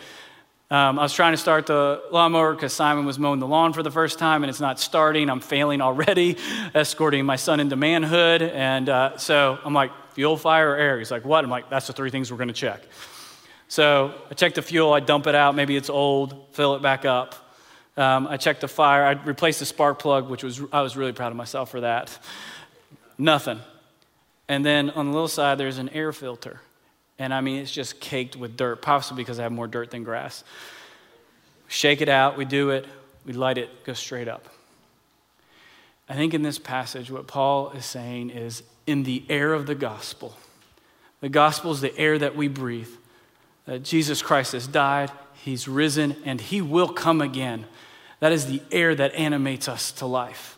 Um, 0.73 1.01
I 1.01 1.03
was 1.03 1.13
trying 1.13 1.33
to 1.33 1.37
start 1.37 1.67
the 1.67 2.01
lawnmower 2.13 2.55
because 2.55 2.73
Simon 2.73 3.05
was 3.05 3.19
mowing 3.19 3.41
the 3.41 3.47
lawn 3.47 3.73
for 3.73 3.83
the 3.83 3.91
first 3.91 4.21
time, 4.21 4.45
and 4.45 4.51
it's 4.51 4.61
not 4.61 4.79
starting. 4.79 5.29
I'm 5.29 5.41
failing 5.41 5.81
already, 5.81 6.37
escorting 6.75 7.27
my 7.27 7.35
son 7.35 7.59
into 7.59 7.75
manhood, 7.75 8.41
and 8.41 8.89
uh, 8.89 9.19
so 9.19 9.59
I'm 9.65 9.75
like, 9.75 9.91
fuel, 10.13 10.37
fire, 10.37 10.71
or 10.71 10.77
air? 10.77 10.99
He's 11.01 11.11
like, 11.11 11.25
what? 11.25 11.43
I'm 11.43 11.51
like, 11.51 11.71
that's 11.71 11.89
the 11.89 11.93
three 11.93 12.11
things 12.11 12.31
we're 12.31 12.39
going 12.39 12.49
to 12.49 12.55
check. 12.55 12.83
So 13.67 14.15
I 14.31 14.35
check 14.35 14.55
the 14.55 14.63
fuel, 14.63 14.93
I 14.93 15.01
dump 15.01 15.27
it 15.27 15.35
out. 15.35 15.57
Maybe 15.57 15.77
it's 15.77 15.91
old, 15.91 16.37
fill 16.53 16.77
it 16.77 16.83
back 16.83 17.05
up. 17.05 17.35
Um, 17.97 18.29
I 18.29 18.37
checked 18.37 18.61
the 18.61 18.69
fire. 18.69 19.05
I 19.05 19.13
replaced 19.13 19.59
the 19.59 19.67
spark 19.67 19.99
plug, 19.99 20.31
which 20.31 20.45
was, 20.45 20.63
I 20.73 20.83
was 20.83 20.97
really 20.97 21.13
proud 21.13 21.33
of 21.33 21.37
myself 21.37 21.73
for 21.73 21.81
that. 21.81 22.17
Nothing. 23.19 23.59
And 24.49 24.65
then 24.65 24.91
on 24.91 25.07
the 25.07 25.13
little 25.13 25.29
side, 25.29 25.59
there's 25.59 25.79
an 25.79 25.89
air 25.89 26.13
filter. 26.13 26.61
And 27.21 27.35
I 27.35 27.43
mean, 27.43 27.59
it's 27.61 27.71
just 27.71 28.01
caked 28.01 28.35
with 28.35 28.57
dirt, 28.57 28.81
possibly 28.81 29.23
because 29.23 29.39
I 29.39 29.43
have 29.43 29.53
more 29.53 29.69
dirt 29.69 29.91
than 29.91 30.05
grass. 30.05 30.43
Shake 31.69 32.01
it 32.01 32.09
out, 32.09 32.39
we 32.39 32.47
do 32.47 32.71
it, 32.71 32.87
we 33.27 33.35
light 33.35 33.59
it, 33.59 33.85
go 33.85 33.93
straight 33.93 34.27
up. 34.27 34.47
I 36.09 36.15
think 36.15 36.33
in 36.33 36.43
this 36.43 36.59
passage, 36.59 37.11
what 37.11 37.27
Paul 37.27 37.73
is 37.73 37.85
saying 37.85 38.31
is 38.31 38.63
in 38.87 39.03
the 39.03 39.23
air 39.29 39.53
of 39.53 39.67
the 39.67 39.75
gospel, 39.75 40.35
the 41.21 41.29
gospel 41.29 41.71
is 41.73 41.83
the 41.83 41.97
air 41.99 42.19
that 42.19 42.35
we 42.35 42.49
breathe. 42.49 42.89
That 43.67 43.83
Jesus 43.83 44.23
Christ 44.23 44.53
has 44.53 44.67
died, 44.67 45.13
he's 45.35 45.69
risen, 45.69 46.17
and 46.25 46.41
he 46.41 46.63
will 46.63 46.89
come 46.89 47.21
again. 47.21 47.67
That 48.21 48.33
is 48.33 48.47
the 48.47 48.63
air 48.73 48.95
that 48.95 49.15
animates 49.15 49.69
us 49.69 49.93
to 49.93 50.07
life. 50.07 50.57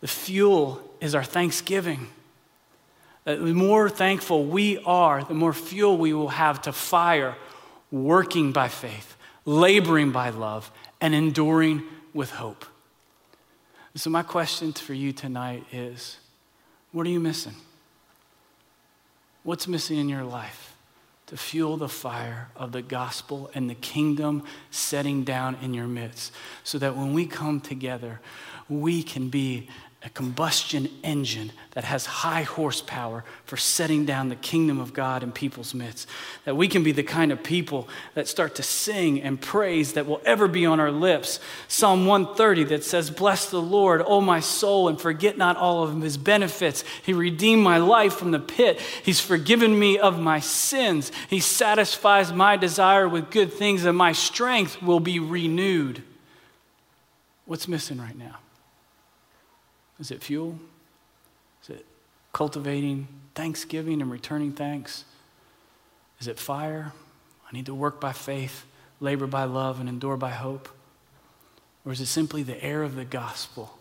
The 0.00 0.08
fuel 0.08 0.80
is 1.02 1.14
our 1.14 1.22
thanksgiving. 1.22 2.08
Uh, 3.26 3.36
the 3.36 3.54
more 3.54 3.88
thankful 3.88 4.44
we 4.44 4.78
are, 4.78 5.24
the 5.24 5.34
more 5.34 5.52
fuel 5.52 5.96
we 5.96 6.12
will 6.12 6.28
have 6.28 6.62
to 6.62 6.72
fire, 6.72 7.36
working 7.90 8.52
by 8.52 8.68
faith, 8.68 9.16
laboring 9.44 10.10
by 10.10 10.30
love, 10.30 10.70
and 11.00 11.14
enduring 11.14 11.82
with 12.12 12.30
hope. 12.30 12.64
So, 13.94 14.10
my 14.10 14.22
question 14.22 14.72
for 14.72 14.94
you 14.94 15.12
tonight 15.12 15.64
is 15.72 16.18
what 16.92 17.06
are 17.06 17.10
you 17.10 17.20
missing? 17.20 17.54
What's 19.42 19.68
missing 19.68 19.98
in 19.98 20.08
your 20.08 20.24
life? 20.24 20.74
to 21.26 21.36
fuel 21.36 21.76
the 21.76 21.88
fire 21.88 22.50
of 22.54 22.72
the 22.72 22.82
gospel 22.82 23.50
and 23.54 23.68
the 23.68 23.74
kingdom 23.74 24.42
setting 24.70 25.24
down 25.24 25.56
in 25.62 25.72
your 25.72 25.86
midst 25.86 26.32
so 26.64 26.78
that 26.78 26.96
when 26.96 27.14
we 27.14 27.26
come 27.26 27.60
together, 27.60 28.20
we 28.68 29.02
can 29.02 29.30
be 29.30 29.68
a 30.04 30.10
combustion 30.10 30.86
engine 31.02 31.50
that 31.70 31.84
has 31.84 32.04
high 32.04 32.42
horsepower 32.42 33.24
for 33.46 33.56
setting 33.56 34.04
down 34.04 34.28
the 34.28 34.36
kingdom 34.36 34.78
of 34.78 34.92
God 34.92 35.22
in 35.22 35.32
people's 35.32 35.72
midst. 35.72 36.06
That 36.44 36.56
we 36.56 36.68
can 36.68 36.82
be 36.82 36.92
the 36.92 37.02
kind 37.02 37.32
of 37.32 37.42
people 37.42 37.88
that 38.12 38.28
start 38.28 38.54
to 38.56 38.62
sing 38.62 39.22
and 39.22 39.40
praise 39.40 39.94
that 39.94 40.04
will 40.04 40.20
ever 40.26 40.46
be 40.46 40.66
on 40.66 40.78
our 40.78 40.90
lips. 40.90 41.40
Psalm 41.68 42.04
130 42.04 42.64
that 42.64 42.84
says, 42.84 43.10
Bless 43.10 43.48
the 43.48 43.62
Lord, 43.62 44.02
O 44.04 44.20
my 44.20 44.40
soul, 44.40 44.88
and 44.88 45.00
forget 45.00 45.38
not 45.38 45.56
all 45.56 45.82
of 45.82 46.02
his 46.02 46.18
benefits. 46.18 46.84
He 47.02 47.14
redeemed 47.14 47.62
my 47.62 47.78
life 47.78 48.12
from 48.12 48.30
the 48.30 48.40
pit. 48.40 48.78
He's 49.02 49.20
forgiven 49.20 49.78
me 49.78 49.98
of 49.98 50.20
my 50.20 50.38
sins. 50.38 51.12
He 51.30 51.40
satisfies 51.40 52.30
my 52.30 52.58
desire 52.58 53.08
with 53.08 53.30
good 53.30 53.54
things, 53.54 53.86
and 53.86 53.96
my 53.96 54.12
strength 54.12 54.82
will 54.82 55.00
be 55.00 55.18
renewed. 55.18 56.02
What's 57.46 57.68
missing 57.68 57.98
right 57.98 58.16
now? 58.16 58.36
Is 60.04 60.10
it 60.10 60.22
fuel? 60.22 60.58
Is 61.62 61.70
it 61.70 61.86
cultivating 62.34 63.08
thanksgiving 63.34 64.02
and 64.02 64.10
returning 64.10 64.52
thanks? 64.52 65.06
Is 66.20 66.28
it 66.28 66.38
fire? 66.38 66.92
I 67.48 67.56
need 67.56 67.64
to 67.64 67.74
work 67.74 68.02
by 68.02 68.12
faith, 68.12 68.66
labor 69.00 69.26
by 69.26 69.44
love, 69.44 69.80
and 69.80 69.88
endure 69.88 70.18
by 70.18 70.32
hope? 70.32 70.68
Or 71.86 71.92
is 71.92 72.02
it 72.02 72.06
simply 72.06 72.42
the 72.42 72.62
air 72.62 72.82
of 72.82 72.96
the 72.96 73.06
gospel 73.06 73.78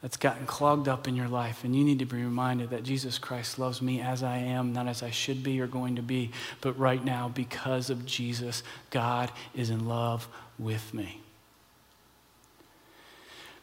that's 0.00 0.16
gotten 0.16 0.46
clogged 0.46 0.88
up 0.88 1.06
in 1.06 1.14
your 1.14 1.28
life 1.28 1.62
and 1.62 1.76
you 1.76 1.84
need 1.84 1.98
to 1.98 2.06
be 2.06 2.16
reminded 2.16 2.70
that 2.70 2.82
Jesus 2.82 3.18
Christ 3.18 3.58
loves 3.58 3.82
me 3.82 4.00
as 4.00 4.22
I 4.22 4.38
am, 4.38 4.72
not 4.72 4.88
as 4.88 5.02
I 5.02 5.10
should 5.10 5.42
be 5.42 5.60
or 5.60 5.66
going 5.66 5.96
to 5.96 6.02
be, 6.02 6.30
but 6.62 6.78
right 6.78 7.04
now 7.04 7.28
because 7.28 7.90
of 7.90 8.06
Jesus, 8.06 8.62
God 8.88 9.30
is 9.54 9.68
in 9.68 9.86
love 9.86 10.26
with 10.58 10.94
me. 10.94 11.20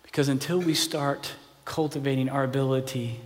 Because 0.03 0.29
until 0.29 0.59
we 0.59 0.75
start 0.75 1.33
cultivating 1.65 2.29
our 2.29 2.43
ability 2.43 3.19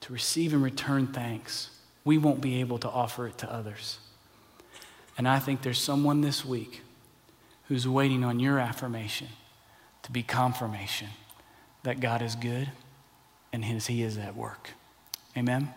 to 0.00 0.12
receive 0.12 0.52
and 0.52 0.62
return 0.62 1.06
thanks, 1.06 1.70
we 2.04 2.18
won't 2.18 2.40
be 2.40 2.60
able 2.60 2.78
to 2.78 2.88
offer 2.88 3.26
it 3.26 3.38
to 3.38 3.52
others. 3.52 3.98
And 5.16 5.28
I 5.28 5.38
think 5.38 5.62
there's 5.62 5.80
someone 5.80 6.20
this 6.20 6.44
week 6.44 6.82
who's 7.68 7.88
waiting 7.88 8.24
on 8.24 8.40
your 8.40 8.58
affirmation 8.58 9.28
to 10.02 10.12
be 10.12 10.22
confirmation 10.22 11.08
that 11.82 12.00
God 12.00 12.20
is 12.20 12.34
good 12.34 12.70
and 13.52 13.64
his, 13.64 13.86
He 13.86 14.02
is 14.02 14.18
at 14.18 14.36
work. 14.36 14.70
Amen. 15.36 15.72